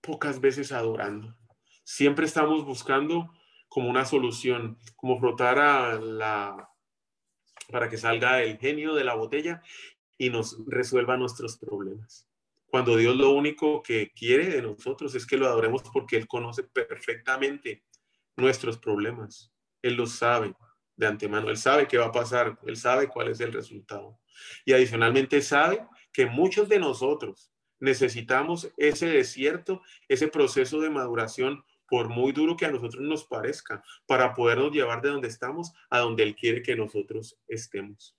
pocas 0.00 0.40
veces 0.40 0.72
adorando. 0.72 1.36
Siempre 1.84 2.26
estamos 2.26 2.64
buscando 2.64 3.32
como 3.68 3.88
una 3.88 4.04
solución, 4.04 4.78
como 4.96 5.18
frotar 5.18 5.58
a 5.58 5.98
la 5.98 6.70
para 7.70 7.88
que 7.88 7.96
salga 7.96 8.42
el 8.42 8.58
genio 8.58 8.94
de 8.94 9.04
la 9.04 9.14
botella 9.14 9.62
y 10.18 10.30
nos 10.30 10.58
resuelva 10.66 11.16
nuestros 11.16 11.56
problemas. 11.56 12.28
Cuando 12.66 12.96
Dios 12.96 13.16
lo 13.16 13.30
único 13.30 13.82
que 13.82 14.12
quiere 14.12 14.48
de 14.48 14.62
nosotros 14.62 15.14
es 15.14 15.26
que 15.26 15.36
lo 15.36 15.46
adoremos 15.46 15.82
porque 15.92 16.16
Él 16.16 16.26
conoce 16.26 16.64
perfectamente 16.64 17.84
nuestros 18.36 18.78
problemas. 18.78 19.52
Él 19.80 19.94
lo 19.94 20.06
sabe 20.06 20.54
de 20.96 21.06
antemano. 21.06 21.50
Él 21.50 21.56
sabe 21.56 21.86
qué 21.86 21.98
va 21.98 22.06
a 22.06 22.12
pasar. 22.12 22.58
Él 22.66 22.76
sabe 22.76 23.08
cuál 23.08 23.28
es 23.28 23.40
el 23.40 23.52
resultado. 23.52 24.18
Y 24.64 24.72
adicionalmente 24.72 25.40
sabe 25.42 25.86
que 26.12 26.26
muchos 26.26 26.68
de 26.68 26.78
nosotros 26.78 27.52
necesitamos 27.80 28.72
ese 28.76 29.06
desierto, 29.06 29.82
ese 30.08 30.28
proceso 30.28 30.80
de 30.80 30.90
maduración 30.90 31.64
por 31.86 32.08
muy 32.08 32.32
duro 32.32 32.56
que 32.56 32.66
a 32.66 32.70
nosotros 32.70 33.02
nos 33.02 33.24
parezca, 33.24 33.84
para 34.06 34.32
podernos 34.32 34.72
llevar 34.72 35.02
de 35.02 35.10
donde 35.10 35.28
estamos 35.28 35.72
a 35.90 35.98
donde 35.98 36.22
Él 36.22 36.34
quiere 36.34 36.62
que 36.62 36.76
nosotros 36.76 37.38
estemos. 37.46 38.16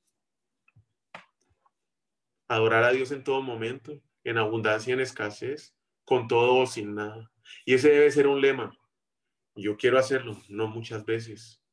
Adorar 2.48 2.84
a 2.84 2.92
Dios 2.92 3.12
en 3.12 3.24
todo 3.24 3.42
momento, 3.42 4.00
en 4.24 4.38
abundancia, 4.38 4.94
en 4.94 5.00
escasez, 5.00 5.76
con 6.06 6.28
todo 6.28 6.58
o 6.58 6.66
sin 6.68 6.94
nada. 6.94 7.32
Y 7.66 7.74
ese 7.74 7.90
debe 7.90 8.12
ser 8.12 8.28
un 8.28 8.40
lema. 8.40 8.78
Yo 9.56 9.78
quiero 9.78 9.98
hacerlo, 9.98 10.40
no 10.48 10.68
muchas 10.68 11.04
veces 11.06 11.65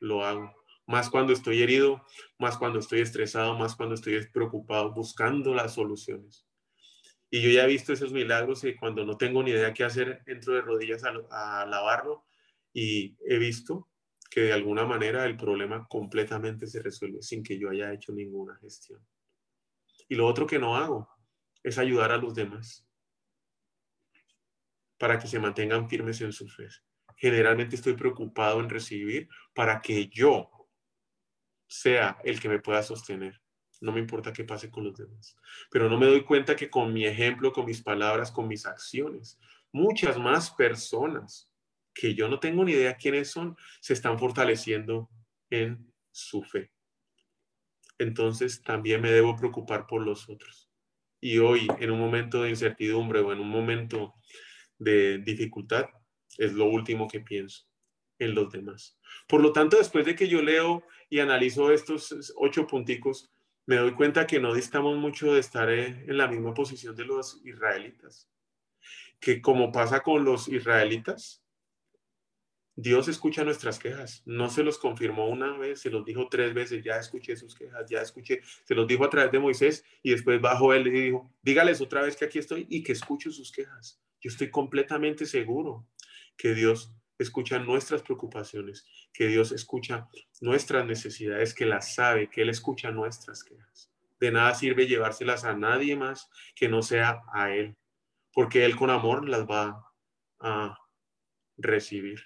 lo 0.00 0.24
hago. 0.24 0.52
Más 0.86 1.10
cuando 1.10 1.32
estoy 1.32 1.62
herido, 1.62 2.02
más 2.38 2.56
cuando 2.56 2.78
estoy 2.78 3.00
estresado, 3.00 3.58
más 3.58 3.76
cuando 3.76 3.94
estoy 3.94 4.26
preocupado, 4.32 4.92
buscando 4.92 5.54
las 5.54 5.74
soluciones. 5.74 6.46
Y 7.30 7.42
yo 7.42 7.50
ya 7.50 7.64
he 7.64 7.68
visto 7.68 7.92
esos 7.92 8.12
milagros 8.12 8.64
y 8.64 8.74
cuando 8.74 9.04
no 9.04 9.18
tengo 9.18 9.42
ni 9.42 9.50
idea 9.50 9.74
qué 9.74 9.84
hacer, 9.84 10.22
entro 10.26 10.54
de 10.54 10.62
rodillas 10.62 11.02
a, 11.04 11.66
lavarlo 11.66 12.24
y 12.72 13.16
he 13.26 13.38
visto 13.38 13.90
que 14.30 14.42
de 14.42 14.52
alguna 14.52 14.86
manera 14.86 15.26
el 15.26 15.36
problema 15.36 15.86
completamente 15.88 16.66
se 16.66 16.82
resuelve 16.82 17.22
sin 17.22 17.42
que 17.42 17.58
yo 17.58 17.68
haya 17.68 17.92
hecho 17.92 18.12
ninguna 18.12 18.56
gestión. 18.56 19.06
Y 20.08 20.14
lo 20.14 20.26
otro 20.26 20.46
que 20.46 20.58
no 20.58 20.76
hago 20.76 21.08
es 21.62 21.76
ayudar 21.76 22.12
a 22.12 22.16
los 22.16 22.34
demás 22.34 22.86
para 24.96 25.18
que 25.18 25.28
se 25.28 25.38
mantengan 25.38 25.88
firmes 25.88 26.20
en 26.22 26.32
su 26.32 26.48
fe. 26.48 26.68
Generalmente 27.18 27.76
estoy 27.76 27.94
preocupado 27.94 28.60
en 28.60 28.70
recibir 28.70 29.28
para 29.54 29.80
que 29.80 30.08
yo 30.08 30.50
sea 31.66 32.16
el 32.24 32.40
que 32.40 32.48
me 32.48 32.60
pueda 32.60 32.82
sostener. 32.82 33.40
No 33.80 33.92
me 33.92 34.00
importa 34.00 34.32
qué 34.32 34.44
pase 34.44 34.70
con 34.70 34.84
los 34.84 34.96
demás. 34.96 35.36
Pero 35.70 35.88
no 35.88 35.98
me 35.98 36.06
doy 36.06 36.24
cuenta 36.24 36.56
que 36.56 36.70
con 36.70 36.92
mi 36.92 37.06
ejemplo, 37.06 37.52
con 37.52 37.66
mis 37.66 37.82
palabras, 37.82 38.30
con 38.30 38.48
mis 38.48 38.66
acciones, 38.66 39.38
muchas 39.72 40.16
más 40.18 40.50
personas 40.52 41.50
que 41.92 42.14
yo 42.14 42.28
no 42.28 42.38
tengo 42.38 42.64
ni 42.64 42.72
idea 42.72 42.96
quiénes 42.96 43.30
son, 43.30 43.56
se 43.80 43.92
están 43.92 44.18
fortaleciendo 44.18 45.10
en 45.50 45.92
su 46.12 46.42
fe. 46.42 46.70
Entonces 47.98 48.62
también 48.62 49.00
me 49.00 49.10
debo 49.10 49.36
preocupar 49.36 49.86
por 49.86 50.02
los 50.02 50.28
otros. 50.28 50.70
Y 51.20 51.38
hoy, 51.38 51.66
en 51.80 51.90
un 51.90 51.98
momento 51.98 52.42
de 52.42 52.50
incertidumbre 52.50 53.18
o 53.20 53.32
en 53.32 53.40
un 53.40 53.48
momento 53.48 54.14
de 54.78 55.18
dificultad, 55.18 55.86
es 56.38 56.52
lo 56.54 56.64
último 56.64 57.08
que 57.08 57.20
pienso 57.20 57.66
en 58.18 58.34
los 58.34 58.50
demás. 58.50 58.98
Por 59.28 59.42
lo 59.42 59.52
tanto, 59.52 59.76
después 59.76 60.06
de 60.06 60.14
que 60.14 60.28
yo 60.28 60.40
leo 60.40 60.82
y 61.10 61.20
analizo 61.20 61.70
estos 61.70 62.32
ocho 62.36 62.66
punticos, 62.66 63.30
me 63.66 63.76
doy 63.76 63.92
cuenta 63.92 64.26
que 64.26 64.40
no 64.40 64.54
distamos 64.54 64.96
mucho 64.96 65.34
de 65.34 65.40
estar 65.40 65.68
en 65.70 66.16
la 66.16 66.26
misma 66.26 66.54
posición 66.54 66.96
de 66.96 67.04
los 67.04 67.40
israelitas. 67.44 68.28
Que 69.20 69.42
como 69.42 69.70
pasa 69.70 70.00
con 70.00 70.24
los 70.24 70.48
israelitas, 70.48 71.44
Dios 72.80 73.08
escucha 73.08 73.44
nuestras 73.44 73.78
quejas. 73.78 74.22
No 74.24 74.48
se 74.48 74.62
los 74.62 74.78
confirmó 74.78 75.28
una 75.28 75.58
vez, 75.58 75.80
se 75.80 75.90
los 75.90 76.04
dijo 76.04 76.28
tres 76.30 76.54
veces, 76.54 76.84
ya 76.84 76.96
escuché 76.96 77.36
sus 77.36 77.54
quejas, 77.54 77.90
ya 77.90 78.00
escuché, 78.00 78.40
se 78.64 78.74
los 78.74 78.86
dijo 78.86 79.04
a 79.04 79.10
través 79.10 79.32
de 79.32 79.40
Moisés 79.40 79.84
y 80.02 80.12
después 80.12 80.40
bajó 80.40 80.72
él 80.72 80.86
y 80.86 80.90
dijo, 80.90 81.30
dígales 81.42 81.80
otra 81.80 82.02
vez 82.02 82.16
que 82.16 82.24
aquí 82.24 82.38
estoy 82.38 82.66
y 82.70 82.84
que 82.84 82.92
escucho 82.92 83.32
sus 83.32 83.50
quejas. 83.50 84.00
Yo 84.20 84.30
estoy 84.30 84.50
completamente 84.50 85.26
seguro 85.26 85.86
que 86.38 86.54
Dios 86.54 86.94
escucha 87.18 87.58
nuestras 87.58 88.02
preocupaciones, 88.02 88.86
que 89.12 89.26
Dios 89.26 89.52
escucha 89.52 90.08
nuestras 90.40 90.86
necesidades, 90.86 91.52
que 91.52 91.66
las 91.66 91.94
sabe, 91.94 92.30
que 92.30 92.42
Él 92.42 92.48
escucha 92.48 92.90
nuestras 92.90 93.42
quejas. 93.42 93.92
De 94.20 94.30
nada 94.30 94.54
sirve 94.54 94.86
llevárselas 94.86 95.44
a 95.44 95.54
nadie 95.54 95.96
más 95.96 96.30
que 96.54 96.68
no 96.68 96.82
sea 96.82 97.22
a 97.32 97.50
Él, 97.50 97.76
porque 98.32 98.64
Él 98.64 98.76
con 98.76 98.90
amor 98.90 99.28
las 99.28 99.46
va 99.46 99.84
a 100.40 100.78
recibir. 101.56 102.22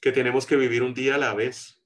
Que 0.00 0.12
tenemos 0.12 0.46
que 0.46 0.56
vivir 0.56 0.82
un 0.82 0.94
día 0.94 1.16
a 1.16 1.18
la 1.18 1.34
vez. 1.34 1.82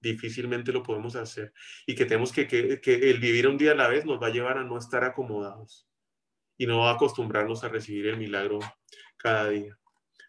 Difícilmente 0.00 0.72
lo 0.72 0.82
podemos 0.82 1.14
hacer. 1.14 1.52
Y 1.86 1.94
que 1.94 2.06
tenemos 2.06 2.32
que, 2.32 2.46
que, 2.46 3.10
el 3.10 3.20
vivir 3.20 3.46
un 3.46 3.58
día 3.58 3.72
a 3.72 3.76
la 3.76 3.88
vez 3.88 4.04
nos 4.04 4.20
va 4.20 4.28
a 4.28 4.32
llevar 4.32 4.58
a 4.58 4.64
no 4.64 4.78
estar 4.78 5.04
acomodados 5.04 5.86
y 6.58 6.66
no 6.66 6.88
a 6.88 6.92
acostumbrarnos 6.92 7.64
a 7.64 7.68
recibir 7.68 8.06
el 8.06 8.16
milagro 8.16 8.58
cada 9.16 9.48
día. 9.50 9.78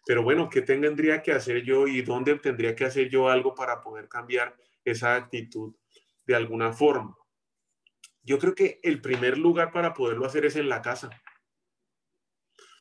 Pero 0.07 0.23
bueno, 0.23 0.49
¿qué 0.49 0.61
tendría 0.61 1.21
que 1.21 1.33
hacer 1.33 1.63
yo 1.63 1.85
y 1.85 2.01
dónde 2.01 2.39
tendría 2.39 2.73
que 2.73 2.85
hacer 2.85 3.09
yo 3.09 3.27
algo 3.27 3.53
para 3.53 3.81
poder 3.81 4.07
cambiar 4.07 4.55
esa 4.85 5.15
actitud 5.15 5.75
de 6.25 6.33
alguna 6.33 6.71
forma? 6.71 7.17
Yo 8.23 8.39
creo 8.39 8.55
que 8.55 8.79
el 8.83 9.01
primer 9.01 9.37
lugar 9.37 9.73
para 9.73 9.93
poderlo 9.93 10.25
hacer 10.25 10.45
es 10.45 10.55
en 10.55 10.69
la 10.69 10.81
casa, 10.81 11.09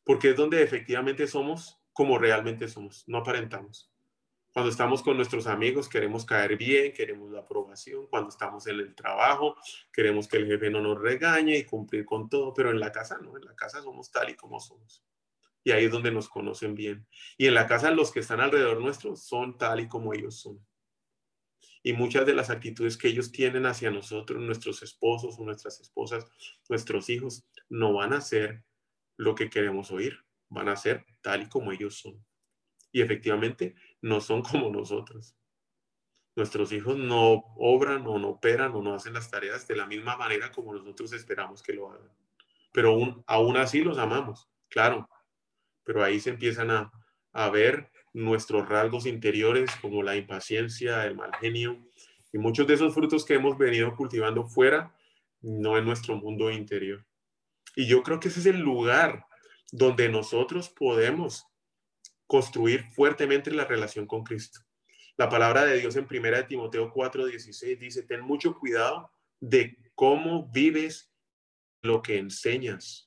porque 0.05 0.31
es 0.31 0.37
donde 0.37 0.63
efectivamente 0.63 1.27
somos 1.27 1.81
como 1.93 2.17
realmente 2.17 2.69
somos, 2.69 3.03
no 3.09 3.19
aparentamos. 3.19 3.91
Cuando 4.53 4.71
estamos 4.71 5.03
con 5.03 5.17
nuestros 5.17 5.49
amigos 5.49 5.89
queremos 5.89 6.25
caer 6.25 6.57
bien, 6.57 6.93
queremos 6.93 7.31
la 7.33 7.41
aprobación. 7.41 8.07
Cuando 8.07 8.29
estamos 8.29 8.67
en 8.69 8.79
el 8.79 8.95
trabajo 8.95 9.57
queremos 9.93 10.29
que 10.29 10.37
el 10.37 10.47
jefe 10.47 10.71
no 10.71 10.81
nos 10.81 11.01
regañe 11.01 11.59
y 11.59 11.65
cumplir 11.65 12.05
con 12.05 12.29
todo, 12.29 12.55
pero 12.55 12.71
en 12.71 12.79
la 12.79 12.93
casa 12.93 13.19
no, 13.19 13.37
en 13.37 13.45
la 13.45 13.57
casa 13.57 13.83
somos 13.83 14.13
tal 14.13 14.31
y 14.31 14.37
como 14.37 14.61
somos 14.61 15.03
y 15.67 15.73
ahí 15.73 15.87
es 15.87 15.91
donde 15.91 16.13
nos 16.13 16.29
conocen 16.29 16.77
bien. 16.77 17.09
Y 17.37 17.49
en 17.49 17.55
la 17.55 17.67
casa 17.67 17.91
los 17.91 18.13
que 18.13 18.21
están 18.21 18.39
alrededor 18.39 18.81
nuestro 18.81 19.17
son 19.17 19.59
tal 19.59 19.81
y 19.81 19.89
como 19.89 20.15
ellos 20.15 20.39
son. 20.39 20.65
Y 21.83 21.93
muchas 21.93 22.25
de 22.25 22.35
las 22.35 22.51
actitudes 22.51 22.97
que 22.97 23.09
ellos 23.09 23.33
tienen 23.33 23.67
hacia 23.67 23.91
nosotros, 23.91 24.41
nuestros 24.41 24.85
esposos 24.85 25.37
o 25.37 25.45
nuestras 25.45 25.81
esposas, 25.81 26.25
nuestros 26.69 27.11
hijos, 27.11 27.49
no 27.69 27.95
van 27.95 28.13
a 28.13 28.21
ser 28.21 28.63
lo 29.17 29.35
que 29.35 29.51
queremos 29.51 29.91
oír, 29.91 30.17
van 30.51 30.69
a 30.69 30.77
ser 30.77 31.05
tal 31.21 31.43
y 31.43 31.49
como 31.49 31.73
ellos 31.73 31.99
son. 31.99 32.25
Y 32.93 33.01
efectivamente 33.01 33.75
no 34.01 34.21
son 34.21 34.43
como 34.43 34.71
nosotros. 34.71 35.35
Nuestros 36.37 36.71
hijos 36.71 36.97
no 36.97 37.43
obran 37.57 38.07
o 38.07 38.21
no 38.21 38.29
operan 38.29 38.73
o 38.77 38.83
no 38.83 38.95
hacen 38.95 39.15
las 39.15 39.33
tareas 39.33 39.67
de 39.67 39.75
la 39.75 39.87
misma 39.87 40.17
manera 40.17 40.53
como 40.53 40.73
nosotros 40.73 41.13
esperamos 41.13 41.61
que 41.61 41.73
lo 41.73 41.91
hagan. 41.91 42.13
Pero 42.73 42.91
aún, 42.91 43.25
aún 43.27 43.57
así 43.57 43.81
los 43.81 43.99
amamos, 43.99 44.49
claro. 44.69 45.09
Pero 45.87 46.05
ahí 46.05 46.21
se 46.21 46.29
empiezan 46.29 46.71
a, 46.71 46.93
a 47.33 47.49
ver 47.49 47.91
nuestros 48.13 48.69
rasgos 48.69 49.07
interiores 49.07 49.71
como 49.81 50.03
la 50.03 50.17
impaciencia, 50.17 51.07
el 51.07 51.17
mal 51.17 51.35
genio 51.41 51.83
y 52.33 52.39
muchos 52.39 52.67
de 52.67 52.75
esos 52.75 52.93
frutos 52.93 53.25
que 53.25 53.35
hemos 53.35 53.57
venido 53.57 53.97
cultivando 53.97 54.45
fuera, 54.47 54.95
no 55.41 55.79
en 55.79 55.87
nuestro 55.87 56.17
mundo 56.17 56.51
interior. 56.51 57.07
Y 57.75 57.87
yo 57.87 58.03
creo 58.03 58.21
que 58.21 58.29
ese 58.29 58.41
es 58.41 58.47
el 58.47 58.61
lugar 58.61 59.25
donde 59.73 60.09
nosotros 60.09 60.69
podemos 60.69 61.47
construir 62.27 62.85
fuertemente 62.91 63.51
la 63.51 63.65
relación 63.65 64.07
con 64.07 64.25
Cristo. 64.25 64.61
La 65.17 65.29
palabra 65.29 65.65
de 65.65 65.79
Dios 65.79 65.97
en 65.97 66.07
1 66.11 66.47
Timoteo 66.47 66.93
4:16 66.93 67.79
dice, 67.79 68.03
ten 68.03 68.21
mucho 68.21 68.59
cuidado 68.59 69.11
de 69.41 69.79
cómo 69.95 70.51
vives 70.53 71.11
lo 71.83 72.03
que 72.03 72.19
enseñas. 72.19 73.06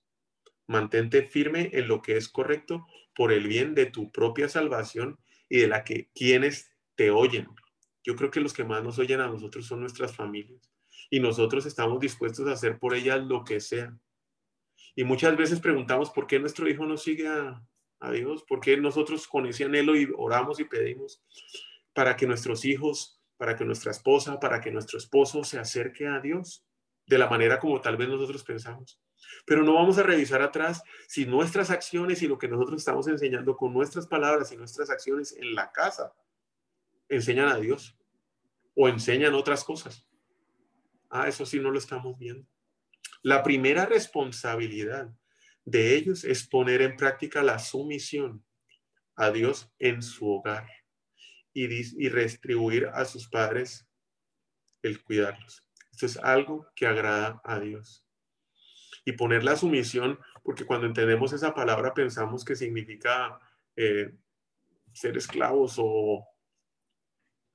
Mantente 0.69 1.23
firme 1.23 1.71
en 1.73 1.87
lo 1.87 1.99
que 2.03 2.15
es 2.15 2.29
correcto 2.29 2.85
por 3.15 3.31
el 3.31 3.47
bien 3.47 3.73
de 3.73 3.87
tu 3.87 4.11
propia 4.11 4.47
salvación 4.47 5.17
y 5.49 5.57
de 5.57 5.67
la 5.67 5.83
que 5.83 6.11
quienes 6.13 6.71
te 6.93 7.09
oyen. 7.09 7.47
Yo 8.03 8.15
creo 8.15 8.29
que 8.29 8.39
los 8.39 8.53
que 8.53 8.63
más 8.63 8.83
nos 8.83 8.99
oyen 8.99 9.19
a 9.19 9.27
nosotros 9.27 9.65
son 9.65 9.81
nuestras 9.81 10.15
familias 10.15 10.71
y 11.09 11.19
nosotros 11.19 11.65
estamos 11.65 11.99
dispuestos 11.99 12.47
a 12.47 12.51
hacer 12.51 12.77
por 12.77 12.93
ellas 12.93 13.19
lo 13.23 13.43
que 13.43 13.59
sea. 13.59 13.97
Y 14.95 15.03
muchas 15.05 15.35
veces 15.35 15.59
preguntamos 15.59 16.11
por 16.11 16.27
qué 16.27 16.37
nuestro 16.37 16.69
hijo 16.69 16.85
no 16.85 16.97
sigue 16.97 17.27
a, 17.27 17.65
Dios, 18.13 18.43
por 18.47 18.59
qué 18.59 18.77
nosotros 18.77 19.27
con 19.27 19.47
ese 19.47 19.63
anhelo 19.63 19.95
y 19.95 20.07
oramos 20.15 20.59
y 20.59 20.65
pedimos 20.65 21.23
para 21.93 22.15
que 22.15 22.27
nuestros 22.27 22.63
hijos, 22.63 23.19
para 23.37 23.55
que 23.55 23.65
nuestra 23.65 23.89
esposa, 23.89 24.39
para 24.39 24.61
que 24.61 24.69
nuestro 24.69 24.99
esposo 24.99 25.43
se 25.43 25.57
acerque 25.57 26.05
a 26.05 26.19
Dios 26.19 26.63
de 27.07 27.17
la 27.17 27.27
manera 27.27 27.57
como 27.57 27.81
tal 27.81 27.97
vez 27.97 28.07
nosotros 28.07 28.43
pensamos. 28.43 29.01
Pero 29.45 29.63
no 29.63 29.73
vamos 29.73 29.97
a 29.97 30.03
revisar 30.03 30.41
atrás 30.41 30.83
si 31.07 31.25
nuestras 31.25 31.69
acciones 31.69 32.21
y 32.21 32.27
lo 32.27 32.37
que 32.37 32.47
nosotros 32.47 32.79
estamos 32.79 33.07
enseñando 33.07 33.55
con 33.55 33.73
nuestras 33.73 34.07
palabras 34.07 34.51
y 34.51 34.57
nuestras 34.57 34.89
acciones 34.89 35.35
en 35.37 35.55
la 35.55 35.71
casa 35.71 36.13
enseñan 37.09 37.47
a 37.47 37.57
Dios 37.57 37.97
o 38.75 38.87
enseñan 38.87 39.33
otras 39.33 39.63
cosas. 39.63 40.07
Ah, 41.09 41.27
eso 41.27 41.45
sí 41.45 41.59
no 41.59 41.71
lo 41.71 41.79
estamos 41.79 42.17
viendo. 42.17 42.47
La 43.21 43.43
primera 43.43 43.85
responsabilidad 43.85 45.09
de 45.65 45.95
ellos 45.95 46.23
es 46.23 46.47
poner 46.47 46.81
en 46.81 46.95
práctica 46.95 47.43
la 47.43 47.59
sumisión 47.59 48.45
a 49.15 49.31
Dios 49.31 49.71
en 49.79 50.01
su 50.01 50.29
hogar 50.29 50.67
y, 51.53 51.65
y 51.65 52.09
restribuir 52.09 52.87
a 52.93 53.03
sus 53.05 53.27
padres 53.27 53.85
el 54.81 55.03
cuidarlos. 55.03 55.65
Esto 55.91 56.05
es 56.05 56.17
algo 56.17 56.67
que 56.75 56.87
agrada 56.87 57.41
a 57.43 57.59
Dios. 57.59 58.05
Y 59.09 59.13
poner 59.13 59.43
la 59.43 59.55
sumisión, 59.55 60.19
porque 60.43 60.65
cuando 60.67 60.85
entendemos 60.85 61.33
esa 61.33 61.55
palabra 61.55 61.95
pensamos 61.95 62.45
que 62.45 62.55
significa 62.55 63.39
eh, 63.75 64.13
ser 64.93 65.17
esclavos 65.17 65.77
o 65.79 66.27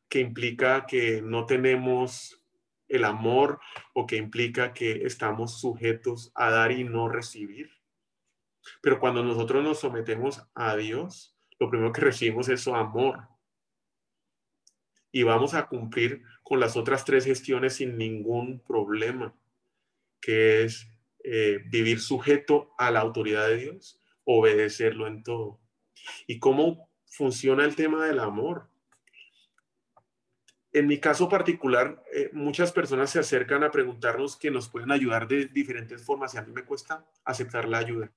que 0.08 0.18
implica 0.18 0.84
que 0.84 1.22
no 1.22 1.46
tenemos 1.46 2.42
el 2.88 3.04
amor 3.04 3.60
o 3.92 4.04
que 4.04 4.16
implica 4.16 4.72
que 4.72 5.06
estamos 5.06 5.60
sujetos 5.60 6.32
a 6.34 6.50
dar 6.50 6.72
y 6.72 6.82
no 6.82 7.08
recibir. 7.08 7.70
Pero 8.82 8.98
cuando 8.98 9.22
nosotros 9.22 9.62
nos 9.62 9.78
sometemos 9.78 10.44
a 10.56 10.74
Dios, 10.74 11.36
lo 11.60 11.70
primero 11.70 11.92
que 11.92 12.00
recibimos 12.00 12.48
es 12.48 12.62
su 12.62 12.74
amor. 12.74 13.28
Y 15.12 15.22
vamos 15.22 15.54
a 15.54 15.68
cumplir 15.68 16.24
con 16.42 16.58
las 16.58 16.76
otras 16.76 17.04
tres 17.04 17.24
gestiones 17.24 17.76
sin 17.76 17.96
ningún 17.96 18.58
problema, 18.58 19.32
que 20.20 20.64
es 20.64 20.90
eh, 21.24 21.62
vivir 21.66 22.00
sujeto 22.00 22.74
a 22.76 22.90
la 22.90 23.00
autoridad 23.00 23.48
de 23.48 23.56
Dios, 23.56 23.98
obedecerlo 24.24 25.06
en 25.06 25.22
todo. 25.22 25.58
¿Y 26.26 26.38
cómo 26.38 26.90
funciona 27.06 27.64
el 27.64 27.74
tema 27.74 28.06
del 28.06 28.20
amor? 28.20 28.68
En 30.72 30.86
mi 30.86 30.98
caso 30.98 31.28
particular, 31.28 32.02
eh, 32.12 32.30
muchas 32.32 32.72
personas 32.72 33.08
se 33.08 33.20
acercan 33.20 33.64
a 33.64 33.70
preguntarnos 33.70 34.36
que 34.36 34.50
nos 34.50 34.68
pueden 34.68 34.92
ayudar 34.92 35.26
de 35.26 35.46
diferentes 35.46 36.04
formas 36.04 36.34
y 36.34 36.38
a 36.38 36.42
mí 36.42 36.52
me 36.52 36.64
cuesta 36.64 37.06
aceptar 37.24 37.68
la 37.68 37.78
ayuda. 37.78 38.12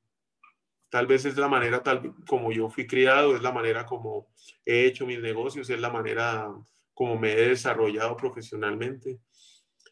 Tal 0.90 1.08
vez 1.08 1.26
es 1.26 1.38
la 1.38 1.48
manera 1.48 1.84
tal 1.84 2.14
como 2.28 2.52
yo 2.52 2.70
fui 2.70 2.88
criado, 2.88 3.36
es 3.36 3.42
la 3.42 3.52
manera 3.52 3.86
como 3.86 4.28
he 4.66 4.86
hecho 4.86 5.06
mis 5.06 5.20
negocios, 5.20 5.70
es 5.70 5.80
la 5.80 5.90
manera 5.90 6.52
como 6.94 7.18
me 7.18 7.34
he 7.34 7.50
desarrollado 7.50 8.18
profesionalmente 8.18 9.20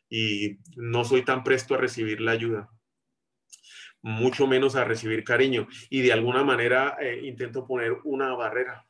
y 0.10 0.58
no 0.76 1.06
soy 1.06 1.24
tan 1.24 1.44
presto 1.44 1.76
a 1.76 1.78
recibir 1.78 2.20
la 2.20 2.32
ayuda, 2.32 2.70
mucho 4.06 4.46
menos 4.46 4.76
a 4.76 4.84
recibir 4.84 5.24
cariño 5.24 5.68
y 5.90 6.04
de 6.04 6.14
alguna 6.14 6.44
manera 6.44 6.96
eh, 7.02 7.22
intento 7.24 7.66
poner 7.66 7.98
una 8.04 8.36
barrera. 8.36 8.88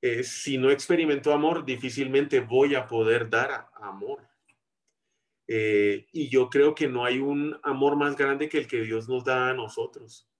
Eh, 0.00 0.22
si 0.22 0.58
no 0.58 0.70
experimento 0.70 1.32
amor, 1.32 1.64
difícilmente 1.64 2.38
voy 2.38 2.76
a 2.76 2.86
poder 2.86 3.28
dar 3.28 3.68
amor. 3.74 4.28
Eh, 5.48 6.06
y 6.12 6.28
yo 6.28 6.48
creo 6.48 6.72
que 6.72 6.86
no 6.86 7.04
hay 7.04 7.18
un 7.18 7.58
amor 7.64 7.96
más 7.96 8.16
grande 8.16 8.48
que 8.48 8.58
el 8.58 8.68
que 8.68 8.82
Dios 8.82 9.08
nos 9.08 9.24
da 9.24 9.50
a 9.50 9.54
nosotros. 9.54 10.30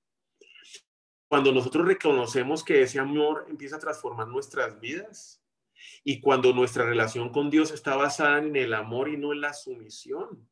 Cuando 1.26 1.50
nosotros 1.50 1.88
reconocemos 1.88 2.62
que 2.62 2.82
ese 2.82 3.00
amor 3.00 3.46
empieza 3.48 3.76
a 3.76 3.80
transformar 3.80 4.28
nuestras 4.28 4.78
vidas 4.78 5.44
y 6.04 6.20
cuando 6.20 6.52
nuestra 6.52 6.84
relación 6.84 7.30
con 7.30 7.50
Dios 7.50 7.72
está 7.72 7.96
basada 7.96 8.38
en 8.38 8.54
el 8.54 8.72
amor 8.74 9.08
y 9.08 9.16
no 9.16 9.32
en 9.32 9.40
la 9.40 9.54
sumisión. 9.54 10.48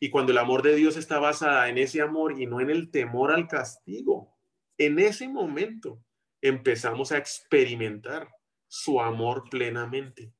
Y 0.00 0.10
cuando 0.10 0.32
el 0.32 0.38
amor 0.38 0.62
de 0.62 0.74
Dios 0.74 0.96
está 0.96 1.18
basada 1.18 1.68
en 1.68 1.78
ese 1.78 2.00
amor 2.00 2.40
y 2.40 2.46
no 2.46 2.60
en 2.60 2.70
el 2.70 2.90
temor 2.90 3.30
al 3.30 3.46
castigo, 3.46 4.36
en 4.78 4.98
ese 4.98 5.28
momento 5.28 6.02
empezamos 6.40 7.12
a 7.12 7.18
experimentar 7.18 8.28
su 8.66 9.00
amor 9.00 9.44
plenamente. 9.50 10.32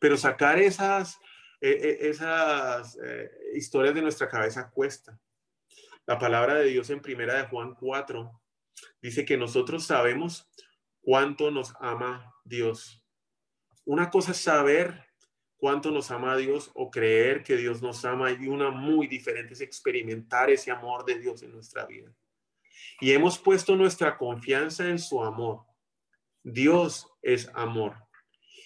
Pero 0.00 0.16
sacar 0.16 0.58
esas, 0.58 1.18
e, 1.60 1.70
e, 1.70 2.08
esas 2.10 2.98
eh, 3.02 3.30
historias 3.54 3.94
de 3.94 4.02
nuestra 4.02 4.28
cabeza 4.28 4.70
cuesta. 4.70 5.18
La 6.04 6.18
palabra 6.18 6.56
de 6.56 6.66
Dios 6.66 6.90
en 6.90 7.00
primera 7.00 7.34
de 7.36 7.46
Juan 7.46 7.74
4 7.76 8.42
Dice 9.00 9.24
que 9.24 9.36
nosotros 9.36 9.84
sabemos 9.84 10.48
cuánto 11.00 11.50
nos 11.50 11.74
ama 11.80 12.34
Dios. 12.44 13.04
Una 13.84 14.10
cosa 14.10 14.32
es 14.32 14.38
saber 14.38 15.06
cuánto 15.62 15.92
nos 15.92 16.10
ama 16.10 16.36
Dios 16.36 16.72
o 16.74 16.90
creer 16.90 17.44
que 17.44 17.56
Dios 17.56 17.82
nos 17.82 18.04
ama 18.04 18.32
y 18.32 18.48
una 18.48 18.72
muy 18.72 19.06
diferente 19.06 19.52
es 19.52 19.60
experimentar 19.60 20.50
ese 20.50 20.72
amor 20.72 21.04
de 21.04 21.20
Dios 21.20 21.40
en 21.44 21.52
nuestra 21.52 21.86
vida. 21.86 22.12
Y 23.00 23.12
hemos 23.12 23.38
puesto 23.38 23.76
nuestra 23.76 24.18
confianza 24.18 24.88
en 24.88 24.98
su 24.98 25.22
amor. 25.22 25.60
Dios 26.42 27.06
es 27.22 27.48
amor. 27.54 27.94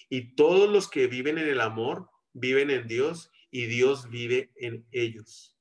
Y 0.09 0.37
todos 0.37 0.71
los 0.71 0.89
que 0.89 1.07
viven 1.07 1.37
en 1.37 1.49
el 1.49 1.61
amor 1.61 2.09
viven 2.33 2.71
en 2.71 2.89
Dios 2.89 3.31
y 3.51 3.67
Dios 3.67 4.09
vive 4.09 4.51
en 4.57 4.87
ellos. 4.91 5.55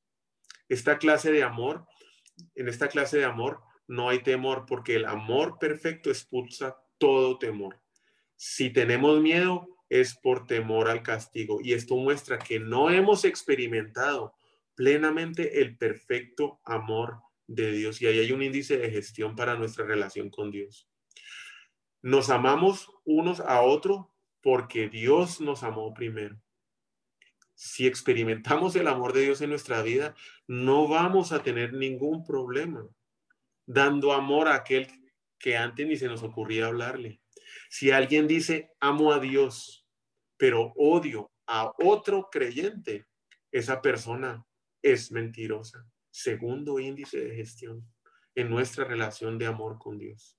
Esta 0.70 0.98
clase 1.00 1.34
de 1.34 1.44
amor, 1.44 1.86
en 2.56 2.70
esta 2.70 2.88
clase 2.88 3.18
de 3.18 3.26
amor, 3.26 3.60
no 3.90 4.08
hay 4.08 4.20
temor, 4.24 4.66
porque 4.66 4.96
el 4.96 5.04
amor 5.04 5.60
perfecto 5.60 6.10
expulsa 6.10 6.78
todo 6.98 7.38
temor. 7.38 7.82
Si 8.38 8.70
tenemos 8.70 9.20
miedo, 9.20 9.75
es 9.90 10.16
por 10.16 10.46
temor 10.46 10.88
al 10.88 11.04
castigo. 11.04 11.60
Y 11.62 11.74
esto 11.74 11.96
muestra 11.96 12.40
que 12.40 12.60
no 12.60 12.90
hemos 12.90 13.26
experimentado 13.26 14.34
plenamente 14.76 15.62
el 15.62 15.78
perfecto 15.78 16.60
amor 16.64 17.20
de 17.48 17.72
Dios. 17.72 18.02
Y 18.02 18.08
ahí 18.08 18.20
hay 18.20 18.32
un 18.32 18.42
índice 18.42 18.78
de 18.78 18.90
gestión 18.90 19.36
para 19.36 19.56
nuestra 19.56 19.86
relación 19.86 20.30
con 20.30 20.52
Dios. 20.52 20.90
Nos 22.02 22.30
amamos 22.30 22.92
unos 23.04 23.40
a 23.40 23.62
otros 23.62 24.06
porque 24.42 24.90
Dios 24.90 25.42
nos 25.42 25.64
amó 25.64 25.94
primero. 25.94 26.40
Si 27.56 27.88
experimentamos 27.88 28.76
el 28.76 28.88
amor 28.88 29.14
de 29.14 29.22
Dios 29.22 29.42
en 29.42 29.50
nuestra 29.50 29.82
vida, 29.82 30.14
no 30.46 30.88
vamos 30.88 31.32
a 31.32 31.42
tener 31.42 31.74
ningún 31.74 32.26
problema 32.26 32.86
dando 33.66 34.14
amor 34.14 34.48
a 34.48 34.56
aquel 34.56 34.88
que 35.40 35.58
antes 35.58 35.88
ni 35.88 35.96
se 35.96 36.08
nos 36.08 36.22
ocurría 36.22 36.68
hablarle. 36.68 37.22
Si 37.70 37.92
alguien 37.92 38.28
dice, 38.28 38.72
amo 38.80 39.12
a 39.12 39.20
Dios, 39.20 39.88
pero 40.38 40.74
odio 40.76 41.32
a 41.48 41.74
otro 41.80 42.30
creyente, 42.32 43.08
esa 43.52 43.82
persona 43.82 44.46
es 44.82 45.12
mentirosa. 45.12 45.88
Segundo 46.12 46.80
índice 46.80 47.20
de 47.20 47.36
gestión 47.36 47.86
en 48.36 48.50
nuestra 48.50 48.86
relación 48.86 49.38
de 49.38 49.48
amor 49.48 49.78
con 49.80 49.98
Dios. 49.98 50.38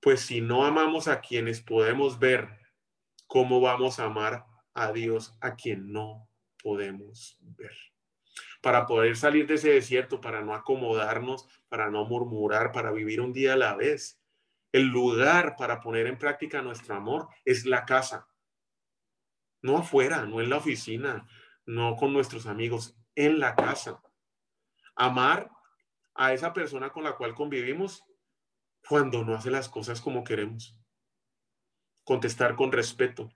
Pues 0.00 0.20
si 0.20 0.40
no 0.40 0.64
amamos 0.64 1.08
a 1.08 1.20
quienes 1.20 1.62
podemos 1.62 2.18
ver, 2.18 2.48
¿cómo 3.26 3.60
vamos 3.60 3.98
a 3.98 4.04
amar 4.04 4.44
a 4.74 4.92
Dios 4.92 5.36
a 5.40 5.54
quien 5.54 5.92
no 5.92 6.28
podemos 6.62 7.38
ver? 7.40 7.72
para 8.64 8.86
poder 8.86 9.14
salir 9.14 9.46
de 9.46 9.54
ese 9.54 9.68
desierto, 9.68 10.22
para 10.22 10.40
no 10.40 10.54
acomodarnos, 10.54 11.46
para 11.68 11.90
no 11.90 12.06
murmurar, 12.06 12.72
para 12.72 12.92
vivir 12.92 13.20
un 13.20 13.30
día 13.30 13.52
a 13.52 13.56
la 13.56 13.76
vez. 13.76 14.18
El 14.74 14.88
lugar 14.88 15.54
para 15.54 15.80
poner 15.80 16.08
en 16.08 16.18
práctica 16.18 16.60
nuestro 16.60 16.96
amor 16.96 17.28
es 17.44 17.64
la 17.64 17.84
casa. 17.84 18.26
No 19.62 19.78
afuera, 19.78 20.26
no 20.26 20.40
en 20.40 20.50
la 20.50 20.56
oficina, 20.56 21.28
no 21.64 21.94
con 21.94 22.12
nuestros 22.12 22.46
amigos, 22.46 22.96
en 23.14 23.38
la 23.38 23.54
casa. 23.54 24.02
Amar 24.96 25.48
a 26.16 26.32
esa 26.32 26.52
persona 26.52 26.90
con 26.90 27.04
la 27.04 27.14
cual 27.14 27.36
convivimos 27.36 28.02
cuando 28.88 29.24
no 29.24 29.36
hace 29.36 29.48
las 29.48 29.68
cosas 29.68 30.00
como 30.00 30.24
queremos. 30.24 30.76
Contestar 32.02 32.56
con 32.56 32.72
respeto, 32.72 33.30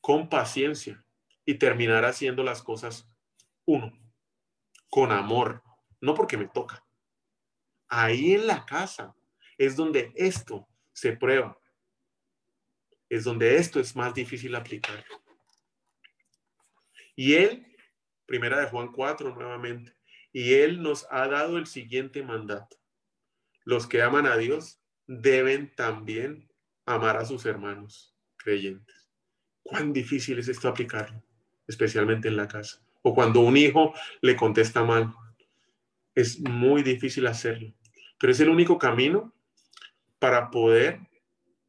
con 0.00 0.28
paciencia 0.28 1.04
y 1.44 1.54
terminar 1.54 2.04
haciendo 2.04 2.44
las 2.44 2.62
cosas 2.62 3.10
uno, 3.64 3.92
con 4.90 5.10
amor, 5.10 5.64
no 6.00 6.14
porque 6.14 6.36
me 6.36 6.46
toca. 6.46 6.86
Ahí 7.88 8.34
en 8.34 8.46
la 8.46 8.64
casa 8.64 9.16
es 9.60 9.76
donde 9.76 10.10
esto 10.14 10.66
se 10.94 11.12
prueba. 11.12 11.60
Es 13.10 13.24
donde 13.24 13.56
esto 13.56 13.78
es 13.78 13.94
más 13.94 14.14
difícil 14.14 14.54
aplicar. 14.54 15.04
Y 17.14 17.34
él, 17.34 17.66
primera 18.24 18.58
de 18.58 18.70
Juan 18.70 18.90
4 18.90 19.34
nuevamente, 19.34 19.94
y 20.32 20.54
él 20.54 20.80
nos 20.80 21.06
ha 21.10 21.28
dado 21.28 21.58
el 21.58 21.66
siguiente 21.66 22.22
mandato. 22.22 22.78
Los 23.66 23.86
que 23.86 24.00
aman 24.00 24.24
a 24.24 24.38
Dios 24.38 24.80
deben 25.06 25.74
también 25.74 26.50
amar 26.86 27.18
a 27.18 27.26
sus 27.26 27.44
hermanos 27.44 28.16
creyentes. 28.36 29.10
¿Cuán 29.62 29.92
difícil 29.92 30.38
es 30.38 30.48
esto 30.48 30.68
aplicarlo? 30.68 31.22
Especialmente 31.68 32.28
en 32.28 32.36
la 32.36 32.48
casa. 32.48 32.82
O 33.02 33.14
cuando 33.14 33.40
un 33.40 33.58
hijo 33.58 33.92
le 34.22 34.36
contesta 34.36 34.84
mal. 34.84 35.14
Es 36.14 36.40
muy 36.40 36.82
difícil 36.82 37.26
hacerlo. 37.26 37.74
Pero 38.18 38.32
es 38.32 38.40
el 38.40 38.48
único 38.48 38.78
camino 38.78 39.34
para 40.20 40.50
poder 40.50 41.00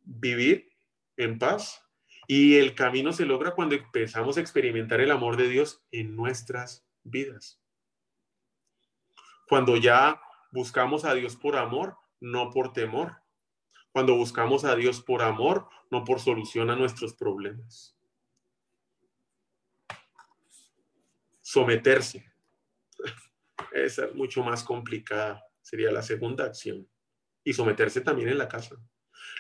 vivir 0.04 0.70
en 1.18 1.40
paz. 1.40 1.84
Y 2.28 2.58
el 2.58 2.76
camino 2.76 3.12
se 3.12 3.26
logra 3.26 3.56
cuando 3.56 3.76
empezamos 3.76 4.38
a 4.38 4.42
experimentar 4.42 5.02
el 5.02 5.10
amor 5.10 5.38
de 5.38 5.50
Dios 5.50 5.84
en 5.92 6.16
nuestras 6.16 6.86
vidas. 7.04 7.60
Cuando 9.50 9.76
ya 9.76 10.22
buscamos 10.52 11.04
a 11.04 11.14
Dios 11.14 11.36
por 11.36 11.58
amor, 11.58 11.98
no 12.20 12.52
por 12.52 12.72
temor. 12.72 13.18
Cuando 13.92 14.16
buscamos 14.16 14.64
a 14.64 14.76
Dios 14.76 15.02
por 15.02 15.22
amor, 15.22 15.68
no 15.90 16.06
por 16.06 16.20
solución 16.20 16.70
a 16.70 16.76
nuestros 16.76 17.14
problemas. 17.14 17.98
Someterse. 21.42 22.32
Esa 23.74 24.06
es 24.06 24.16
mucho 24.16 24.44
más 24.44 24.64
complicada. 24.64 25.44
Sería 25.62 25.92
la 25.92 26.02
segunda 26.02 26.46
acción. 26.46 26.88
Y 27.44 27.54
someterse 27.54 28.02
también 28.02 28.30
en 28.30 28.38
la 28.38 28.48
casa. 28.48 28.76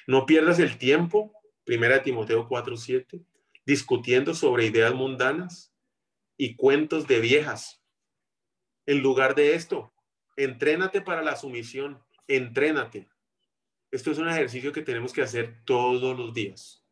No 0.08 0.26
pierdas 0.26 0.60
el 0.60 0.78
tiempo, 0.78 1.34
primera 1.64 2.02
Timoteo 2.04 2.48
4:7, 2.48 3.24
discutiendo 3.66 4.34
sobre 4.34 4.66
ideas 4.66 4.94
mundanas 4.94 5.74
y 6.38 6.56
cuentos 6.56 7.08
de 7.08 7.20
viejas. 7.20 7.84
En 8.86 9.02
lugar 9.02 9.36
de 9.36 9.56
esto, 9.56 9.94
Entrénate 10.38 11.02
para 11.02 11.22
la 11.22 11.36
sumisión, 11.36 12.02
entrénate. 12.28 13.10
Esto 13.92 14.12
es 14.12 14.18
un 14.18 14.30
ejercicio 14.30 14.72
que 14.72 14.82
tenemos 14.82 15.12
que 15.12 15.22
hacer 15.22 15.62
todos 15.66 16.18
los 16.18 16.34
días, 16.34 16.86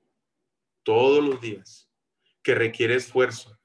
todos 0.84 1.24
los 1.24 1.39
días, 1.39 1.89
que 2.43 2.54
requiere 2.54 2.95
esfuerzo. 2.95 3.58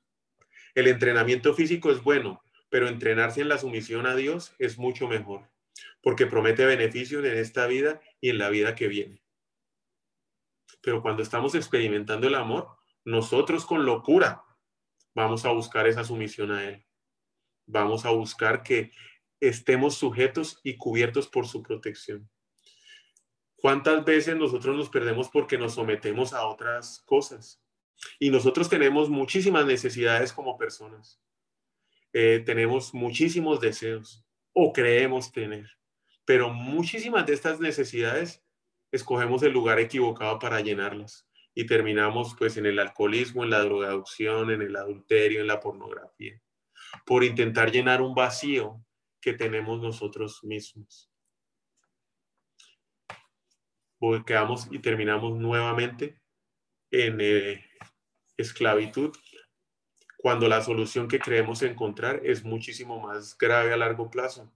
El 0.75 0.87
entrenamiento 0.87 1.55
físico 1.55 1.91
es 1.91 2.03
bueno, 2.03 2.43
pero 2.71 2.89
entrenarse 2.89 3.41
en 3.41 3.49
la 3.49 3.59
sumisión 3.59 4.07
a 4.07 4.15
Dios 4.15 4.55
es 4.59 4.79
mucho 4.79 5.09
mejor, 5.09 5.51
porque 6.05 6.27
promete 6.27 6.67
beneficios 6.67 7.25
en 7.25 7.39
esta 7.39 7.67
vida 7.67 7.99
y 8.21 8.29
en 8.29 8.37
la 8.37 8.51
vida 8.51 8.75
que 8.75 8.89
viene. 8.89 9.23
Pero 10.83 11.01
cuando 11.01 11.23
estamos 11.23 11.55
experimentando 11.55 12.27
el 12.29 12.35
amor, 12.35 12.69
nosotros 13.07 13.65
con 13.65 13.87
locura 13.87 14.45
vamos 15.15 15.47
a 15.47 15.51
buscar 15.51 15.87
esa 15.87 16.05
sumisión 16.05 16.53
a 16.53 16.63
Él. 16.63 16.87
Vamos 17.65 18.05
a 18.05 18.11
buscar 18.11 18.63
que 18.63 18.93
estemos 19.41 19.95
sujetos 19.95 20.61
y 20.63 20.77
cubiertos 20.77 21.27
por 21.27 21.49
su 21.49 21.63
protección. 21.63 22.29
¿Cuántas 23.57 24.05
veces 24.05 24.37
nosotros 24.37 24.77
nos 24.77 24.91
perdemos 24.91 25.31
porque 25.31 25.57
nos 25.57 25.73
sometemos 25.73 26.35
a 26.35 26.45
otras 26.47 27.03
cosas? 27.07 27.63
Y 28.19 28.29
nosotros 28.29 28.69
tenemos 28.69 29.09
muchísimas 29.09 29.65
necesidades 29.65 30.35
como 30.35 30.59
personas. 30.59 31.19
Eh, 32.13 32.43
tenemos 32.45 32.93
muchísimos 32.93 33.59
deseos 33.59 34.23
o 34.53 34.71
creemos 34.71 35.33
tener, 35.33 35.71
pero 36.25 36.51
muchísimas 36.51 37.27
de 37.27 37.35
estas 37.35 37.61
necesidades 37.61 38.43
escogemos 38.91 39.43
el 39.43 39.53
lugar 39.53 39.79
equivocado 39.79 40.39
para 40.39 40.61
llenarlas 40.61 41.29
y 41.55 41.67
terminamos 41.67 42.35
pues 42.39 42.57
en 42.57 42.67
el 42.67 42.79
alcoholismo, 42.79 43.45
en 43.45 43.51
la 43.51 43.61
drogadicción, 43.61 44.51
en 44.51 44.63
el 44.63 44.77
adulterio, 44.77 45.41
en 45.41 45.47
la 45.47 45.61
pornografía, 45.61 46.41
por 47.07 47.25
intentar 47.25 47.71
llenar 47.71 48.03
un 48.03 48.15
vacío 48.15 48.85
que 49.21 49.33
tenemos 49.33 49.81
nosotros 49.81 50.43
mismos. 50.45 51.11
Quedamos 54.27 54.69
y 54.71 54.81
terminamos 54.81 55.35
nuevamente 55.39 56.21
en 56.91 57.19
eh, 57.23 57.65
esclavitud 58.37 59.17
cuando 60.19 60.47
la 60.47 60.63
solución 60.63 61.09
que 61.09 61.19
creemos 61.19 61.63
encontrar 61.63 62.21
es 62.23 62.45
muchísimo 62.45 63.01
más 63.01 63.37
grave 63.39 63.73
a 63.73 63.79
largo 63.79 64.11
plazo 64.11 64.53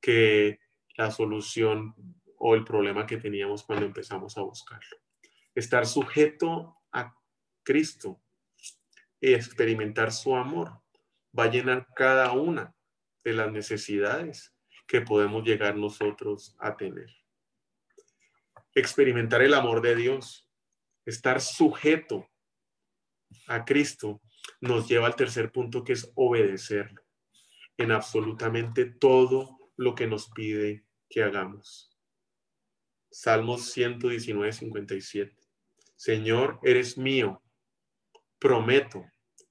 que 0.00 0.58
la 1.00 1.10
solución 1.10 1.94
o 2.36 2.54
el 2.54 2.62
problema 2.62 3.06
que 3.06 3.16
teníamos 3.16 3.64
cuando 3.64 3.86
empezamos 3.86 4.36
a 4.36 4.42
buscarlo. 4.42 4.98
Estar 5.54 5.86
sujeto 5.86 6.76
a 6.92 7.14
Cristo 7.62 8.20
y 9.18 9.32
experimentar 9.32 10.12
su 10.12 10.36
amor 10.36 10.82
va 11.36 11.44
a 11.44 11.50
llenar 11.50 11.86
cada 11.96 12.32
una 12.32 12.74
de 13.24 13.32
las 13.32 13.50
necesidades 13.50 14.54
que 14.86 15.00
podemos 15.00 15.42
llegar 15.42 15.74
nosotros 15.74 16.54
a 16.58 16.76
tener. 16.76 17.08
Experimentar 18.74 19.40
el 19.40 19.54
amor 19.54 19.80
de 19.80 19.96
Dios, 19.96 20.46
estar 21.06 21.40
sujeto 21.40 22.28
a 23.46 23.64
Cristo, 23.64 24.20
nos 24.60 24.86
lleva 24.86 25.06
al 25.06 25.16
tercer 25.16 25.50
punto 25.50 25.82
que 25.82 25.94
es 25.94 26.12
obedecerlo 26.14 27.02
en 27.78 27.90
absolutamente 27.90 28.84
todo 28.84 29.58
lo 29.78 29.94
que 29.94 30.06
nos 30.06 30.28
pide 30.30 30.84
que 31.10 31.22
hagamos. 31.22 31.90
Salmos 33.10 33.72
119, 33.72 34.52
57. 34.52 35.36
Señor, 35.96 36.60
eres 36.62 36.96
mío. 36.96 37.42
Prometo 38.38 39.04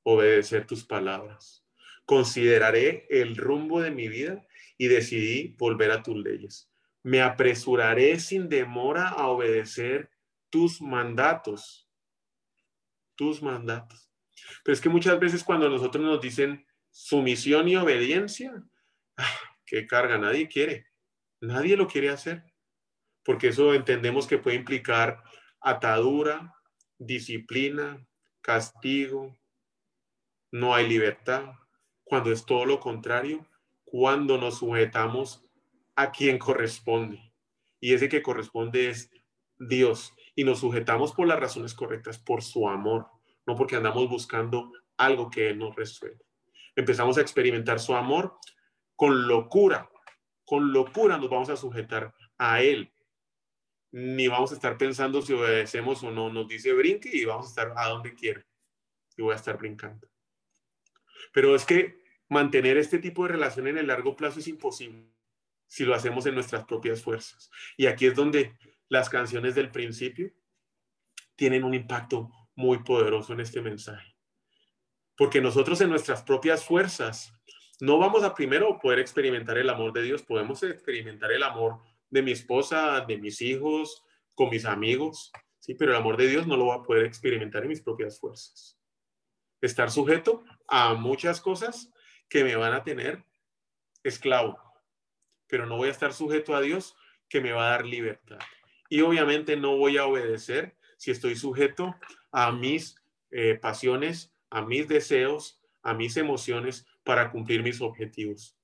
obedecer 0.04 0.66
tus 0.66 0.86
palabras. 0.86 1.64
Consideraré 2.06 3.06
el 3.10 3.36
rumbo 3.36 3.82
de 3.82 3.92
mi 3.92 4.08
vida 4.08 4.48
y 4.78 4.88
decidí 4.88 5.56
volver 5.60 5.92
a 5.92 6.02
tus 6.02 6.16
leyes. 6.16 6.72
Me 7.04 7.22
apresuraré 7.22 8.20
sin 8.20 8.50
demora 8.50 9.10
a 9.10 9.28
obedecer 9.28 10.10
tus 10.50 10.82
mandatos. 10.82 11.88
Tus 13.16 13.44
mandatos. 13.44 14.10
Pero 14.64 14.74
es 14.74 14.82
que 14.82 14.90
muchas 14.90 15.20
veces 15.20 15.44
cuando 15.44 15.70
nosotros 15.70 16.04
nos 16.04 16.22
dicen 16.22 16.66
sumisión 16.90 17.68
y 17.68 17.76
obediencia, 17.76 18.64
ah, 19.18 19.40
qué 19.66 19.86
carga, 19.86 20.18
nadie 20.18 20.48
quiere. 20.48 20.89
Nadie 21.42 21.78
lo 21.78 21.88
quiere 21.88 22.10
hacer. 22.10 22.44
Porque 23.24 23.50
eso 23.50 23.74
entendemos 23.74 24.28
que 24.28 24.38
puede 24.38 24.58
implicar 24.58 25.24
atadura, 25.62 26.56
disciplina, 26.98 28.06
castigo, 28.42 29.38
no 30.52 30.74
hay 30.74 30.88
libertad 30.88 31.54
cuando 32.04 32.32
es 32.32 32.46
todo 32.46 32.66
lo 32.66 32.80
contrario, 32.80 33.46
cuando 33.84 34.38
nos 34.38 34.60
sujetamos 34.60 35.44
a 35.96 36.12
quien 36.12 36.40
corresponde. 36.40 37.32
Y 37.80 37.94
ese 37.94 38.10
que 38.10 38.24
corresponde 38.24 38.90
es 38.90 39.12
Dios. 39.58 40.14
Y 40.36 40.44
nos 40.44 40.60
sujetamos 40.60 41.14
por 41.14 41.28
las 41.28 41.40
razones 41.40 41.74
correctas, 41.74 42.18
por 42.18 42.42
su 42.42 42.68
amor, 42.68 43.08
no 43.46 43.56
porque 43.56 43.76
andamos 43.76 44.10
buscando 44.10 44.72
algo 44.98 45.30
que 45.30 45.50
Él 45.50 45.60
nos 45.60 45.76
resuelve. 45.76 46.26
Empezamos 46.76 47.18
a 47.18 47.22
experimentar 47.22 47.80
su 47.80 47.94
amor 47.94 48.38
con 48.96 49.28
locura. 49.28 49.90
Con 50.50 50.74
locura 50.74 51.20
nos 51.20 51.30
vamos 51.30 51.48
a 51.52 51.56
sujetar 51.56 52.12
a 52.40 52.64
Él. 52.64 52.92
Ni 53.92 54.28
vamos 54.28 54.50
a 54.50 54.56
estar 54.56 54.80
pensando 54.80 55.22
si 55.22 55.32
obedecemos 55.34 56.02
o 56.02 56.10
no. 56.10 56.34
Nos 56.34 56.48
dice 56.48 56.74
brinque 56.74 57.12
y 57.14 57.24
vamos 57.24 57.46
a 57.46 57.50
estar 57.50 57.74
a 57.78 57.90
donde 57.90 58.16
quiera. 58.16 58.44
Y 59.16 59.22
voy 59.22 59.34
a 59.34 59.36
estar 59.36 59.60
brincando. 59.60 60.10
Pero 61.32 61.56
es 61.56 61.66
que 61.66 62.02
mantener 62.30 62.78
este 62.78 62.98
tipo 62.98 63.22
de 63.22 63.34
relación 63.34 63.68
en 63.68 63.78
el 63.78 63.86
largo 63.86 64.16
plazo 64.16 64.40
es 64.40 64.48
imposible 64.48 65.14
si 65.68 65.86
lo 65.86 65.94
hacemos 65.94 66.26
en 66.26 66.34
nuestras 66.34 66.66
propias 66.66 67.04
fuerzas. 67.04 67.52
Y 67.78 67.86
aquí 67.86 68.08
es 68.08 68.16
donde 68.16 68.58
las 68.88 69.08
canciones 69.08 69.54
del 69.54 69.70
principio 69.70 70.34
tienen 71.36 71.64
un 71.64 71.76
impacto 71.76 72.32
muy 72.56 72.80
poderoso 72.80 73.34
en 73.34 73.42
este 73.42 73.62
mensaje. 73.62 74.16
Porque 75.16 75.42
nosotros 75.42 75.80
en 75.82 75.92
nuestras 75.92 76.24
propias 76.24 76.66
fuerzas 76.66 77.39
no 77.80 77.98
vamos 77.98 78.24
a 78.24 78.34
primero 78.34 78.80
poder 78.80 79.00
experimentar 79.00 79.58
el 79.58 79.70
amor 79.70 79.94
de 79.94 80.04
Dios, 80.04 80.22
podemos 80.24 80.62
experimentar 80.64 81.32
el 81.32 81.44
amor 81.44 81.80
de 82.10 82.22
mi 82.22 82.32
esposa, 82.32 83.06
de 83.08 83.18
mis 83.18 83.42
hijos, 83.42 84.04
con 84.36 84.50
mis 84.50 84.66
amigos, 84.66 85.32
¿sí? 85.60 85.76
Pero 85.76 85.92
el 85.92 85.98
amor 85.98 86.18
de 86.18 86.28
Dios 86.28 86.46
no 86.46 86.58
lo 86.58 86.66
voy 86.66 86.78
a 86.78 86.84
poder 86.84 87.06
experimentar 87.06 87.64
en 87.64 87.70
mis 87.70 87.82
propias 87.82 88.20
fuerzas. 88.20 88.78
Estar 89.62 89.92
sujeto 89.92 90.44
a 90.68 90.94
muchas 90.94 91.42
cosas 91.42 91.92
que 92.28 92.44
me 92.44 92.56
van 92.56 92.74
a 92.74 92.84
tener 92.84 93.24
esclavo, 94.04 94.58
pero 95.48 95.66
no 95.66 95.78
voy 95.78 95.90
a 95.90 95.92
estar 95.92 96.14
sujeto 96.14 96.56
a 96.56 96.62
Dios 96.62 96.96
que 97.28 97.42
me 97.42 97.52
va 97.52 97.68
a 97.68 97.72
dar 97.72 97.86
libertad. 97.86 98.40
Y 98.90 99.02
obviamente 99.02 99.56
no 99.56 99.78
voy 99.78 99.98
a 99.98 100.06
obedecer 100.06 100.76
si 100.98 101.12
estoy 101.12 101.36
sujeto 101.36 101.96
a 102.32 102.52
mis 102.52 102.96
eh, 103.32 103.56
pasiones, 103.56 104.34
a 104.50 104.64
mis 104.64 104.88
deseos, 104.88 105.62
a 105.82 105.94
mis 105.94 106.18
emociones 106.18 106.86
para 107.10 107.32
cumplir 107.32 107.64
mis 107.64 107.82
objetivos. 107.82 108.56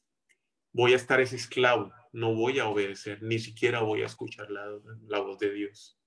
Voy 0.71 0.93
a 0.93 0.97
estar 0.97 1.19
ese 1.19 1.35
esclavo, 1.35 1.91
no 2.11 2.35
voy 2.35 2.59
a 2.59 2.67
obedecer, 2.67 3.23
ni 3.23 3.39
siquiera 3.39 3.79
voy 3.79 4.03
a 4.03 4.05
escuchar 4.05 4.51
la, 4.51 4.67
la 5.07 5.19
voz 5.19 5.39
de 5.39 5.51
Dios. 5.51 5.99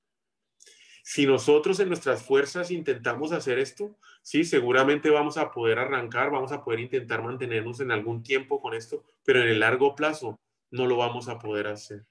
Si 1.02 1.26
nosotros 1.26 1.80
en 1.80 1.88
nuestras 1.88 2.22
fuerzas 2.22 2.70
intentamos 2.70 3.32
hacer 3.32 3.58
esto, 3.58 3.98
sí, 4.22 4.44
seguramente 4.44 5.10
vamos 5.10 5.36
a 5.36 5.50
poder 5.50 5.80
arrancar, 5.80 6.30
vamos 6.30 6.52
a 6.52 6.62
poder 6.62 6.78
intentar 6.78 7.24
mantenernos 7.24 7.80
en 7.80 7.90
algún 7.90 8.22
tiempo 8.22 8.60
con 8.60 8.72
esto, 8.72 9.04
pero 9.24 9.42
en 9.42 9.48
el 9.48 9.58
largo 9.58 9.96
plazo 9.96 10.38
no 10.70 10.86
lo 10.86 10.96
vamos 10.96 11.26
a 11.28 11.40
poder 11.40 11.66
hacer. 11.66 12.06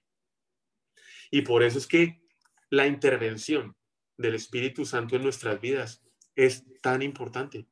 Y 1.32 1.44
por 1.44 1.63
eso 1.63 1.78
es 1.78 1.88
que 1.88 2.22
la 2.70 2.86
intervención 2.86 3.78
del 4.18 4.36
Espíritu 4.36 4.86
Santo 4.86 5.16
en 5.16 5.24
nuestras 5.24 5.62
vidas 5.62 6.04
es 6.36 6.66
tan 6.82 7.02
importante. 7.02 7.66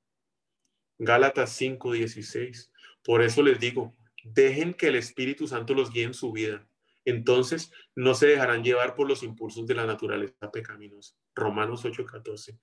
Gálatas 0.97 1.51
5:16. 1.59 2.71
Por 3.03 3.21
eso 3.21 3.43
les 3.43 3.59
digo, 3.59 3.95
dejen 4.23 4.73
que 4.73 4.87
el 4.87 4.95
Espíritu 4.95 5.47
Santo 5.47 5.73
los 5.73 5.91
guíe 5.91 6.03
en 6.03 6.13
su 6.13 6.31
vida 6.31 6.67
entonces 7.05 7.71
no 7.95 8.15
se 8.15 8.27
dejarán 8.27 8.63
llevar 8.63 8.95
por 8.95 9.07
los 9.07 9.21
impulsos 9.23 9.67
de 9.67 9.75
la 9.75 9.85
naturaleza 9.85 10.51
pecaminosa. 10.51 11.15
Romanos 11.35 11.85
8:14. 11.85 12.59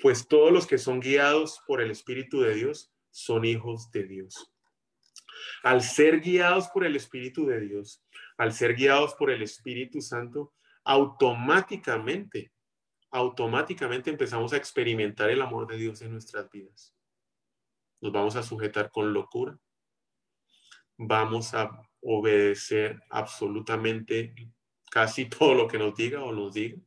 Pues 0.00 0.26
todos 0.28 0.52
los 0.52 0.66
que 0.66 0.78
son 0.78 1.00
guiados 1.00 1.60
por 1.66 1.80
el 1.80 1.90
Espíritu 1.90 2.40
de 2.40 2.54
Dios 2.54 2.92
son 3.10 3.44
hijos 3.44 3.90
de 3.92 4.04
Dios. 4.04 4.52
Al 5.62 5.82
ser 5.82 6.20
guiados 6.20 6.68
por 6.68 6.84
el 6.84 6.96
Espíritu 6.96 7.46
de 7.46 7.60
Dios, 7.60 8.04
al 8.36 8.52
ser 8.52 8.74
guiados 8.74 9.14
por 9.14 9.30
el 9.30 9.42
Espíritu 9.42 10.00
Santo, 10.00 10.54
automáticamente, 10.84 12.52
automáticamente 13.10 14.10
empezamos 14.10 14.52
a 14.52 14.56
experimentar 14.56 15.30
el 15.30 15.40
amor 15.40 15.68
de 15.68 15.76
Dios 15.76 16.02
en 16.02 16.12
nuestras 16.12 16.50
vidas. 16.50 16.97
Nos 18.00 18.12
vamos 18.12 18.36
a 18.36 18.42
sujetar 18.42 18.90
con 18.90 19.12
locura, 19.12 19.58
vamos 20.96 21.54
a 21.54 21.70
obedecer 22.00 23.02
absolutamente 23.10 24.34
casi 24.90 25.24
todo 25.28 25.54
lo 25.54 25.68
que 25.68 25.78
nos 25.78 25.94
diga 25.94 26.22
o 26.22 26.32
nos 26.32 26.54
diga. 26.54 26.78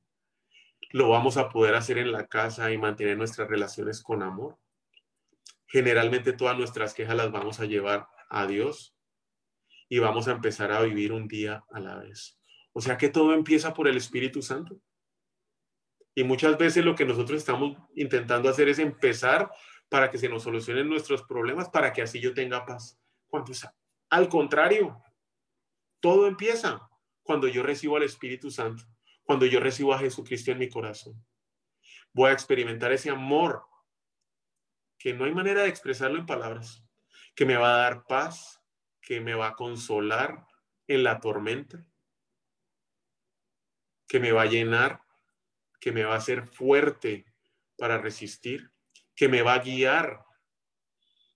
Lo 0.91 1.09
vamos 1.09 1.37
a 1.37 1.49
poder 1.49 1.75
hacer 1.75 1.97
en 1.97 2.11
la 2.11 2.27
casa 2.27 2.71
y 2.71 2.77
mantener 2.77 3.17
nuestras 3.17 3.47
relaciones 3.47 4.01
con 4.01 4.23
amor. 4.23 4.57
Generalmente 5.67 6.33
todas 6.33 6.57
nuestras 6.57 6.93
quejas 6.93 7.15
las 7.15 7.31
vamos 7.31 7.61
a 7.61 7.65
llevar 7.65 8.07
a 8.29 8.45
Dios 8.45 8.93
y 9.87 9.99
vamos 9.99 10.27
a 10.27 10.31
empezar 10.31 10.71
a 10.71 10.81
vivir 10.81 11.13
un 11.13 11.27
día 11.29 11.63
a 11.71 11.79
la 11.79 11.95
vez. 11.97 12.37
O 12.73 12.81
sea 12.81 12.97
que 12.97 13.09
todo 13.09 13.33
empieza 13.33 13.73
por 13.73 13.87
el 13.87 13.97
Espíritu 13.97 14.41
Santo. 14.41 14.81
Y 16.13 16.25
muchas 16.25 16.57
veces 16.57 16.83
lo 16.83 16.95
que 16.95 17.05
nosotros 17.05 17.37
estamos 17.37 17.77
intentando 17.95 18.49
hacer 18.49 18.67
es 18.67 18.79
empezar 18.79 19.49
para 19.91 20.09
que 20.09 20.17
se 20.17 20.29
nos 20.29 20.43
solucionen 20.43 20.87
nuestros 20.87 21.23
problemas, 21.23 21.67
para 21.67 21.91
que 21.91 22.01
así 22.01 22.21
yo 22.21 22.33
tenga 22.33 22.65
paz. 22.65 22.97
¿Cuánto 23.27 23.51
es 23.51 23.67
al 24.09 24.29
contrario, 24.29 25.03
todo 25.99 26.27
empieza 26.27 26.89
cuando 27.23 27.49
yo 27.49 27.61
recibo 27.61 27.97
al 27.97 28.03
Espíritu 28.03 28.49
Santo, 28.49 28.83
cuando 29.23 29.45
yo 29.45 29.59
recibo 29.59 29.93
a 29.93 29.99
Jesucristo 29.99 30.51
en 30.51 30.59
mi 30.59 30.69
corazón. 30.69 31.21
Voy 32.13 32.29
a 32.29 32.33
experimentar 32.33 32.93
ese 32.93 33.09
amor 33.09 33.65
que 34.97 35.13
no 35.13 35.25
hay 35.25 35.33
manera 35.33 35.63
de 35.63 35.69
expresarlo 35.69 36.19
en 36.19 36.25
palabras, 36.25 36.85
que 37.35 37.45
me 37.45 37.57
va 37.57 37.75
a 37.75 37.81
dar 37.83 38.05
paz, 38.05 38.61
que 39.01 39.19
me 39.19 39.33
va 39.33 39.47
a 39.47 39.55
consolar 39.55 40.47
en 40.87 41.03
la 41.03 41.19
tormenta, 41.19 41.85
que 44.07 44.21
me 44.21 44.31
va 44.31 44.43
a 44.43 44.47
llenar, 44.47 45.01
que 45.81 45.91
me 45.91 46.05
va 46.05 46.13
a 46.13 46.17
hacer 46.17 46.47
fuerte 46.47 47.25
para 47.77 47.97
resistir, 47.97 48.70
que 49.21 49.29
me 49.29 49.43
va 49.43 49.53
a 49.53 49.59
guiar 49.59 50.25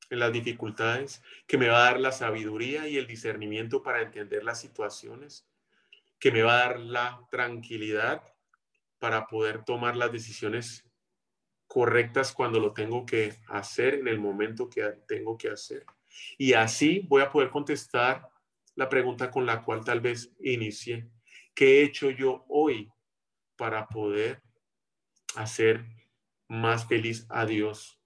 en 0.10 0.18
las 0.18 0.34
dificultades, 0.34 1.22
que 1.46 1.60
me 1.60 1.68
va 1.68 1.78
a 1.78 1.92
dar 1.92 2.00
la 2.00 2.12
sabiduría 2.12 2.88
y 2.88 2.98
el 2.98 3.06
discernimiento 3.06 3.84
para 3.84 4.02
entender 4.02 4.44
las 4.44 4.60
situaciones, 4.60 5.48
que 6.18 6.32
me 6.32 6.42
va 6.42 6.56
a 6.56 6.68
dar 6.68 6.80
la 6.80 7.22
tranquilidad 7.30 8.24
para 8.98 9.28
poder 9.28 9.64
tomar 9.64 9.96
las 9.96 10.12
decisiones 10.12 10.84
correctas 11.68 12.34
cuando 12.34 12.60
lo 12.60 12.74
tengo 12.74 13.06
que 13.06 13.36
hacer, 13.50 13.94
en 13.94 14.08
el 14.08 14.18
momento 14.18 14.68
que 14.68 14.82
tengo 15.08 15.38
que 15.38 15.52
hacer. 15.52 15.86
Y 16.40 16.54
así 16.54 17.06
voy 17.08 17.22
a 17.22 17.30
poder 17.30 17.52
contestar 17.52 18.28
la 18.74 18.90
pregunta 18.90 19.30
con 19.30 19.46
la 19.46 19.62
cual 19.62 19.86
tal 19.86 20.02
vez 20.02 20.32
inicié. 20.40 21.08
¿Qué 21.54 21.82
he 21.82 21.84
hecho 21.84 22.10
yo 22.10 22.46
hoy 22.50 22.92
para 23.56 23.88
poder 23.88 24.42
hacer 25.36 25.86
más 26.48 26.88
feliz 26.88 27.26
a 27.30 27.46
Dios 27.46 28.00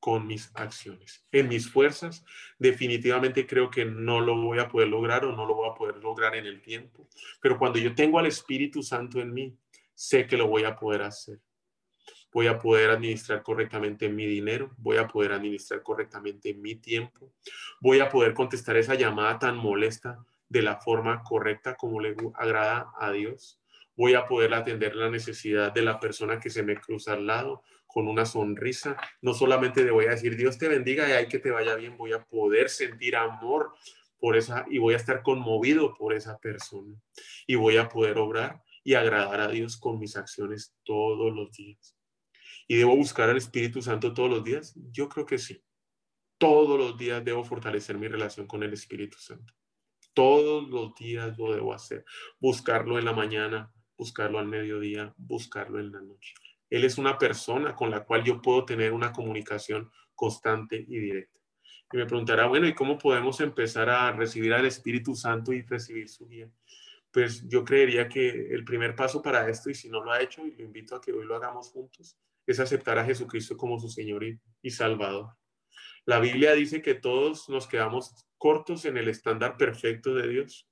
con 0.00 0.26
mis 0.26 0.50
acciones. 0.54 1.26
En 1.32 1.48
mis 1.48 1.70
fuerzas, 1.70 2.24
definitivamente 2.58 3.46
creo 3.46 3.70
que 3.70 3.84
no 3.84 4.20
lo 4.20 4.36
voy 4.36 4.58
a 4.58 4.68
poder 4.68 4.88
lograr 4.88 5.24
o 5.24 5.34
no 5.34 5.46
lo 5.46 5.54
voy 5.54 5.70
a 5.70 5.74
poder 5.74 5.96
lograr 5.96 6.36
en 6.36 6.46
el 6.46 6.62
tiempo. 6.62 7.08
Pero 7.40 7.58
cuando 7.58 7.78
yo 7.78 7.94
tengo 7.94 8.18
al 8.18 8.26
Espíritu 8.26 8.82
Santo 8.82 9.20
en 9.20 9.32
mí, 9.32 9.56
sé 9.94 10.26
que 10.26 10.36
lo 10.36 10.46
voy 10.46 10.64
a 10.64 10.76
poder 10.76 11.02
hacer. 11.02 11.40
Voy 12.32 12.46
a 12.46 12.58
poder 12.58 12.90
administrar 12.90 13.42
correctamente 13.42 14.08
mi 14.08 14.26
dinero, 14.26 14.70
voy 14.76 14.98
a 14.98 15.08
poder 15.08 15.32
administrar 15.32 15.82
correctamente 15.82 16.52
mi 16.54 16.76
tiempo, 16.76 17.32
voy 17.80 18.00
a 18.00 18.08
poder 18.08 18.34
contestar 18.34 18.76
esa 18.76 18.94
llamada 18.94 19.38
tan 19.38 19.56
molesta 19.56 20.24
de 20.48 20.62
la 20.62 20.76
forma 20.76 21.22
correcta 21.22 21.74
como 21.74 22.00
le 22.00 22.14
agrada 22.34 22.92
a 22.98 23.12
Dios. 23.12 23.60
Voy 23.98 24.14
a 24.14 24.26
poder 24.26 24.54
atender 24.54 24.94
la 24.94 25.10
necesidad 25.10 25.72
de 25.72 25.82
la 25.82 25.98
persona 25.98 26.38
que 26.38 26.50
se 26.50 26.62
me 26.62 26.76
cruza 26.76 27.14
al 27.14 27.26
lado 27.26 27.64
con 27.84 28.06
una 28.06 28.24
sonrisa. 28.24 28.96
No 29.20 29.34
solamente 29.34 29.82
le 29.82 29.90
voy 29.90 30.04
a 30.04 30.10
decir 30.10 30.36
Dios 30.36 30.56
te 30.56 30.68
bendiga 30.68 31.08
y 31.08 31.12
hay 31.12 31.26
que 31.26 31.40
te 31.40 31.50
vaya 31.50 31.74
bien, 31.74 31.96
voy 31.96 32.12
a 32.12 32.24
poder 32.24 32.68
sentir 32.68 33.16
amor 33.16 33.72
por 34.20 34.36
esa 34.36 34.64
y 34.70 34.78
voy 34.78 34.94
a 34.94 34.98
estar 34.98 35.20
conmovido 35.24 35.96
por 35.98 36.14
esa 36.14 36.38
persona 36.38 36.94
y 37.44 37.56
voy 37.56 37.76
a 37.76 37.88
poder 37.88 38.18
obrar 38.18 38.62
y 38.84 38.94
agradar 38.94 39.40
a 39.40 39.48
Dios 39.48 39.76
con 39.76 39.98
mis 39.98 40.16
acciones 40.16 40.76
todos 40.84 41.34
los 41.34 41.50
días. 41.50 41.96
¿Y 42.68 42.76
debo 42.76 42.94
buscar 42.94 43.28
al 43.28 43.36
Espíritu 43.36 43.82
Santo 43.82 44.14
todos 44.14 44.30
los 44.30 44.44
días? 44.44 44.78
Yo 44.92 45.08
creo 45.08 45.26
que 45.26 45.38
sí. 45.38 45.60
Todos 46.38 46.78
los 46.78 46.96
días 46.96 47.24
debo 47.24 47.42
fortalecer 47.42 47.98
mi 47.98 48.06
relación 48.06 48.46
con 48.46 48.62
el 48.62 48.72
Espíritu 48.72 49.18
Santo. 49.18 49.54
Todos 50.14 50.68
los 50.68 50.94
días 50.94 51.36
lo 51.36 51.52
debo 51.52 51.74
hacer. 51.74 52.04
Buscarlo 52.38 52.96
en 52.96 53.04
la 53.04 53.12
mañana, 53.12 53.72
buscarlo 53.98 54.38
al 54.38 54.46
mediodía, 54.46 55.12
buscarlo 55.18 55.80
en 55.80 55.92
la 55.92 56.00
noche. 56.00 56.32
Él 56.70 56.84
es 56.84 56.96
una 56.96 57.18
persona 57.18 57.74
con 57.74 57.90
la 57.90 58.04
cual 58.04 58.24
yo 58.24 58.40
puedo 58.40 58.64
tener 58.64 58.92
una 58.92 59.12
comunicación 59.12 59.90
constante 60.14 60.76
y 60.76 60.98
directa. 60.98 61.38
Y 61.92 61.96
me 61.96 62.06
preguntará, 62.06 62.46
bueno, 62.46 62.68
¿y 62.68 62.74
cómo 62.74 62.98
podemos 62.98 63.40
empezar 63.40 63.88
a 63.88 64.12
recibir 64.12 64.52
al 64.52 64.66
Espíritu 64.66 65.14
Santo 65.14 65.52
y 65.52 65.62
recibir 65.62 66.08
su 66.08 66.28
guía? 66.28 66.50
Pues 67.10 67.48
yo 67.48 67.64
creería 67.64 68.08
que 68.08 68.28
el 68.54 68.64
primer 68.64 68.94
paso 68.94 69.22
para 69.22 69.48
esto, 69.48 69.70
y 69.70 69.74
si 69.74 69.88
no 69.88 70.04
lo 70.04 70.12
ha 70.12 70.20
hecho, 70.20 70.46
y 70.46 70.54
lo 70.54 70.62
invito 70.62 70.94
a 70.94 71.00
que 71.00 71.12
hoy 71.12 71.24
lo 71.24 71.34
hagamos 71.34 71.70
juntos, 71.70 72.18
es 72.46 72.60
aceptar 72.60 72.98
a 72.98 73.04
Jesucristo 73.04 73.56
como 73.56 73.80
su 73.80 73.88
Señor 73.88 74.22
y, 74.62 74.70
Salvador. 74.70 75.34
La 76.04 76.20
Biblia 76.20 76.52
dice 76.52 76.82
que 76.82 76.94
todos 76.94 77.48
nos 77.48 77.66
quedamos 77.66 78.14
cortos 78.36 78.84
en 78.84 78.96
el 78.98 79.08
estándar 79.08 79.56
perfecto 79.56 80.14
de 80.14 80.28
Dios. 80.28 80.68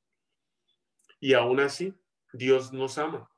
Y 1.19 1.33
aún 1.33 1.61
así, 1.61 1.95
Dios 2.33 2.73
nos 2.73 2.99
ama 2.99 3.29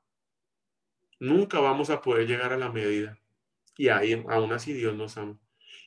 nunca 1.19 1.59
vamos 1.59 1.89
a 1.89 2.01
poder 2.01 2.27
llegar 2.27 2.53
a 2.53 2.57
la 2.57 2.71
medida. 2.71 3.19
Y 3.77 3.89
ahí, 3.89 4.23
aún 4.27 4.51
así 4.51 4.73
Dios 4.73 4.95
nos 4.95 5.17
ama. 5.17 5.37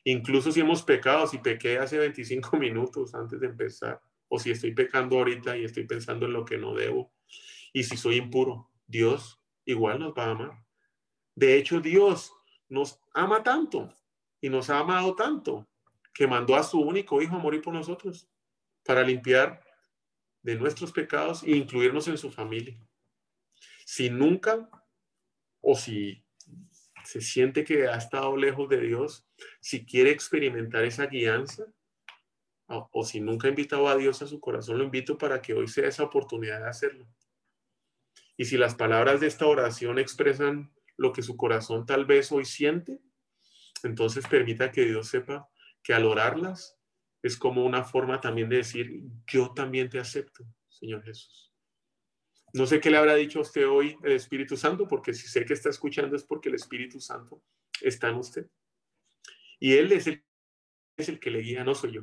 Incluso 0.05 0.53
si 0.53 0.61
hemos 0.61 0.83
pecado, 0.83 1.27
si 1.27 1.39
pequé 1.39 1.79
hace 1.79 1.99
25 1.99 2.57
minutos 2.59 3.15
antes 3.15 3.41
de 3.41 3.47
empezar, 3.47 4.01
o 4.29 4.39
si 4.39 4.51
estoy 4.51 4.73
pecando 4.73 5.19
ahorita 5.19 5.57
y 5.57 5.65
estoy 5.65 5.87
pensando 5.87 6.27
en 6.27 6.33
lo 6.33 6.45
que 6.45 6.59
no 6.59 6.75
debo, 6.75 7.13
y 7.73 7.85
si 7.85 7.97
soy 7.97 8.17
impuro, 8.17 8.71
Dios 8.87 9.41
igual 9.65 9.99
nos 9.99 10.13
va 10.15 10.27
a 10.27 10.31
amar. 10.31 10.65
De 11.35 11.57
hecho, 11.57 11.81
Dios 11.81 12.33
nos 12.69 13.01
ama 13.15 13.43
tanto 13.43 13.95
y 14.41 14.49
nos 14.49 14.71
ha 14.71 14.79
amado 14.79 15.15
tanto 15.15 15.69
que 16.15 16.27
mandó 16.27 16.57
a 16.57 16.63
su 16.63 16.81
único 16.81 17.23
hijo 17.23 17.37
a 17.37 17.39
morir 17.39 17.63
por 17.63 17.73
nosotros 17.73 18.29
para 18.85 19.03
limpiar 19.03 19.63
de 20.43 20.57
nuestros 20.57 20.93
pecados 20.93 21.43
e 21.43 21.53
incluirnos 21.53 22.09
en 22.09 22.19
su 22.19 22.31
familia. 22.31 22.79
Si 23.95 24.09
nunca 24.09 24.71
o 25.61 25.77
si 25.77 26.25
se 27.05 27.21
siente 27.21 27.63
que 27.63 27.89
ha 27.89 27.97
estado 27.97 28.35
lejos 28.39 28.67
de 28.71 28.81
Dios, 28.81 29.29
si 29.61 29.85
quiere 29.85 30.11
experimentar 30.11 30.83
esa 30.85 31.09
guianza, 31.09 31.67
o, 32.69 33.05
si 33.05 33.21
nunca 33.21 33.49
ha 33.49 33.51
invitado 33.51 33.89
a 33.89 33.97
Dios 33.97 34.23
a 34.23 34.27
su 34.27 34.41
corazón, 34.41 34.79
lo 34.79 34.85
invito 34.85 35.19
para 35.19 35.43
que 35.43 35.53
hoy 35.53 35.69
sea 35.69 35.89
esa 35.89 36.05
oportunidad 36.05 36.61
de 36.61 36.71
hacerlo. 36.71 37.07
Y 38.39 38.47
si 38.47 38.57
las 38.57 38.75
palabras 38.75 39.21
de 39.21 39.27
esta 39.27 39.45
oración 39.45 39.99
expresan 39.99 40.73
lo 40.97 41.13
que 41.13 41.21
su 41.21 41.37
corazón 41.37 41.85
tal 41.85 42.07
vez 42.07 42.33
hoy 42.33 42.47
siente, 42.47 42.99
entonces 43.83 44.27
permita 44.27 44.73
que 44.73 44.87
Dios 44.87 45.09
sepa 45.09 45.51
que 45.83 45.93
al 45.93 46.07
orarlas 46.07 46.79
es 47.23 47.37
como 47.37 47.63
una 47.63 47.85
forma 47.85 48.23
también 48.23 48.49
de 48.49 48.57
decir, 48.57 49.03
yo 49.27 49.53
también 49.53 49.91
te 49.91 49.99
acepto, 49.99 50.47
Señor 50.71 51.05
Jesús. 51.05 51.52
No 52.55 52.67
sé 52.67 52.81
qué 52.81 52.91
le 52.91 52.99
habrá 52.99 53.15
dicho 53.15 53.39
a 53.39 53.43
usted 53.43 53.67
hoy 53.67 53.97
el 54.03 54.13
Espíritu 54.13 54.57
Santo, 54.57 54.87
porque 54.87 55.15
si 55.15 55.27
sé 55.27 55.45
que 55.45 55.55
está 55.55 55.71
escuchando 55.71 56.17
es 56.17 56.25
porque 56.25 56.51
el 56.51 56.55
Espíritu 56.55 57.01
Santo 57.01 57.43
está 57.81 58.09
en 58.09 58.17
usted. 58.17 58.47
Y 59.59 59.75
Él 59.75 59.91
es 59.93 60.07
el, 60.07 60.25
es 60.97 61.09
el 61.09 61.19
que 61.19 61.31
le 61.31 61.41
guía, 61.41 61.65
no 61.65 61.75
soy 61.75 61.93
yo. 61.93 62.03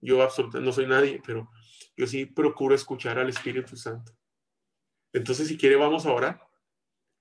Yo 0.00 0.22
absolutamente 0.22 0.64
no 0.64 0.72
soy 0.72 0.86
nadie, 0.86 1.20
pero 1.26 1.50
yo 1.96 2.06
sí 2.06 2.26
procuro 2.26 2.74
escuchar 2.74 3.18
al 3.18 3.28
Espíritu 3.28 3.76
Santo. 3.76 4.12
Entonces, 5.12 5.48
si 5.48 5.56
quiere, 5.56 5.76
vamos 5.76 6.06
a 6.06 6.12
orar. 6.12 6.40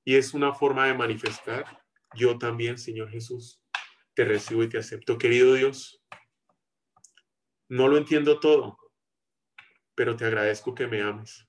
Y 0.05 0.15
es 0.15 0.33
una 0.33 0.53
forma 0.53 0.85
de 0.85 0.93
manifestar. 0.93 1.83
Yo 2.15 2.37
también, 2.37 2.77
Señor 2.77 3.09
Jesús, 3.09 3.61
te 4.13 4.25
recibo 4.25 4.63
y 4.63 4.69
te 4.69 4.77
acepto. 4.77 5.17
Querido 5.17 5.53
Dios, 5.55 6.03
no 7.69 7.87
lo 7.87 7.97
entiendo 7.97 8.39
todo, 8.39 8.77
pero 9.95 10.15
te 10.15 10.25
agradezco 10.25 10.75
que 10.75 10.87
me 10.87 11.01
ames. 11.01 11.46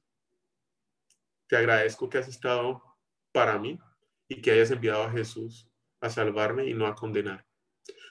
Te 1.49 1.57
agradezco 1.57 2.09
que 2.09 2.19
has 2.19 2.29
estado 2.29 2.83
para 3.33 3.59
mí 3.59 3.79
y 4.29 4.41
que 4.41 4.51
hayas 4.51 4.71
enviado 4.71 5.03
a 5.03 5.11
Jesús 5.11 5.69
a 6.01 6.11
salvarme 6.11 6.67
y 6.67 6.75
no 6.75 6.87
a 6.87 6.95
condenar. 6.95 7.47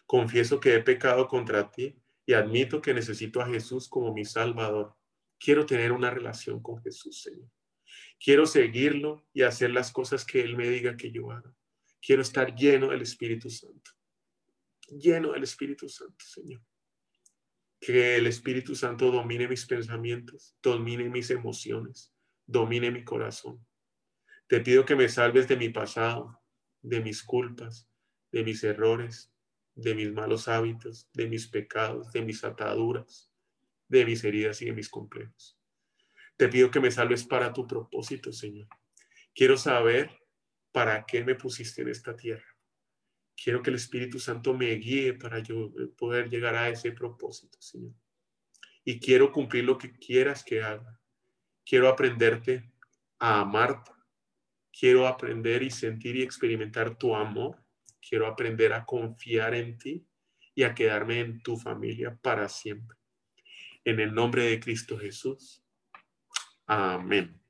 Confieso 0.06 0.60
que 0.60 0.76
he 0.76 0.82
pecado 0.82 1.28
contra 1.28 1.70
ti 1.70 1.96
y 2.26 2.34
admito 2.34 2.82
que 2.82 2.94
necesito 2.94 3.42
a 3.42 3.48
Jesús 3.48 3.88
como 3.88 4.14
mi 4.14 4.26
Salvador. 4.26 4.96
Quiero 5.40 5.66
tener 5.66 5.92
una 5.92 6.10
relación 6.10 6.62
con 6.62 6.82
Jesús, 6.82 7.22
Señor. 7.22 7.50
Quiero 8.20 8.46
seguirlo 8.46 9.28
y 9.34 9.44
hacer 9.44 9.70
las 9.70 9.92
cosas 9.92 10.26
que 10.26 10.42
Él 10.42 10.58
me 10.58 10.68
diga 10.68 10.98
que 10.98 11.12
yo 11.12 11.32
haga. 11.32 11.54
Quiero 12.02 12.22
estar 12.22 12.56
lleno 12.56 12.90
del 12.90 13.02
Espíritu 13.02 13.50
Santo. 13.50 13.92
Lleno 14.90 15.34
del 15.34 15.44
Espíritu 15.44 15.88
Santo, 15.88 16.26
Señor. 16.26 16.62
Que 17.80 18.16
el 18.16 18.26
Espíritu 18.26 18.76
Santo 18.76 19.12
domine 19.12 19.48
mis 19.48 19.66
pensamientos, 19.66 20.56
domine 20.64 21.10
mis 21.10 21.30
emociones, 21.30 22.12
domine 22.48 22.90
mi 22.90 23.04
corazón. 23.04 23.64
Te 24.48 24.62
pido 24.62 24.86
que 24.86 24.96
me 24.96 25.10
salves 25.10 25.48
de 25.48 25.58
mi 25.58 25.70
pasado, 25.70 26.42
de 26.82 27.02
mis 27.02 27.22
culpas, 27.22 27.90
de 28.32 28.44
mis 28.44 28.64
errores, 28.64 29.32
de 29.76 29.94
mis 29.94 30.12
malos 30.12 30.48
hábitos, 30.48 31.10
de 31.14 31.28
mis 31.28 31.48
pecados, 31.48 32.12
de 32.12 32.22
mis 32.22 32.44
ataduras, 32.44 33.32
de 33.88 34.06
mis 34.06 34.24
heridas 34.24 34.62
y 34.62 34.66
de 34.66 34.74
mis 34.74 34.90
complejos. 34.90 35.60
Te 36.38 36.48
pido 36.48 36.72
que 36.72 36.80
me 36.80 36.92
salves 36.92 37.24
para 37.24 37.52
tu 37.52 37.68
propósito, 37.68 38.32
Señor. 38.32 38.68
Quiero 39.36 39.58
saber 39.58 40.10
para 40.72 41.06
qué 41.06 41.24
me 41.24 41.36
pusiste 41.36 41.82
en 41.82 41.90
esta 41.90 42.16
tierra. 42.16 42.46
Quiero 43.36 43.62
que 43.62 43.70
el 43.70 43.76
Espíritu 43.76 44.20
Santo 44.20 44.54
me 44.54 44.72
guíe 44.76 45.14
para 45.14 45.40
yo 45.40 45.72
poder 45.96 46.30
llegar 46.30 46.56
a 46.56 46.70
ese 46.70 46.92
propósito, 46.92 47.62
Señor. 47.62 47.94
Y 48.84 49.00
quiero 49.00 49.32
cumplir 49.32 49.66
lo 49.66 49.78
que 49.78 49.92
quieras 49.92 50.44
que 50.44 50.64
haga. 50.64 51.00
Quiero 51.68 51.90
aprenderte 51.90 52.72
a 53.20 53.42
amarte. 53.42 53.92
Quiero 54.72 55.06
aprender 55.06 55.64
y 55.64 55.70
sentir 55.70 56.16
y 56.16 56.22
experimentar 56.22 56.98
tu 56.98 57.14
amor. 57.14 57.62
Quiero 58.00 58.28
aprender 58.28 58.72
a 58.72 58.86
confiar 58.86 59.54
en 59.54 59.78
ti 59.78 60.08
y 60.56 60.64
a 60.64 60.74
quedarme 60.74 61.20
en 61.20 61.42
tu 61.42 61.58
familia 61.58 62.18
para 62.22 62.48
siempre. 62.48 62.98
En 63.84 64.00
el 64.00 64.14
nombre 64.14 64.44
de 64.44 64.62
Cristo 64.62 64.98
Jesús. 64.98 65.62
Amén. 66.68 67.42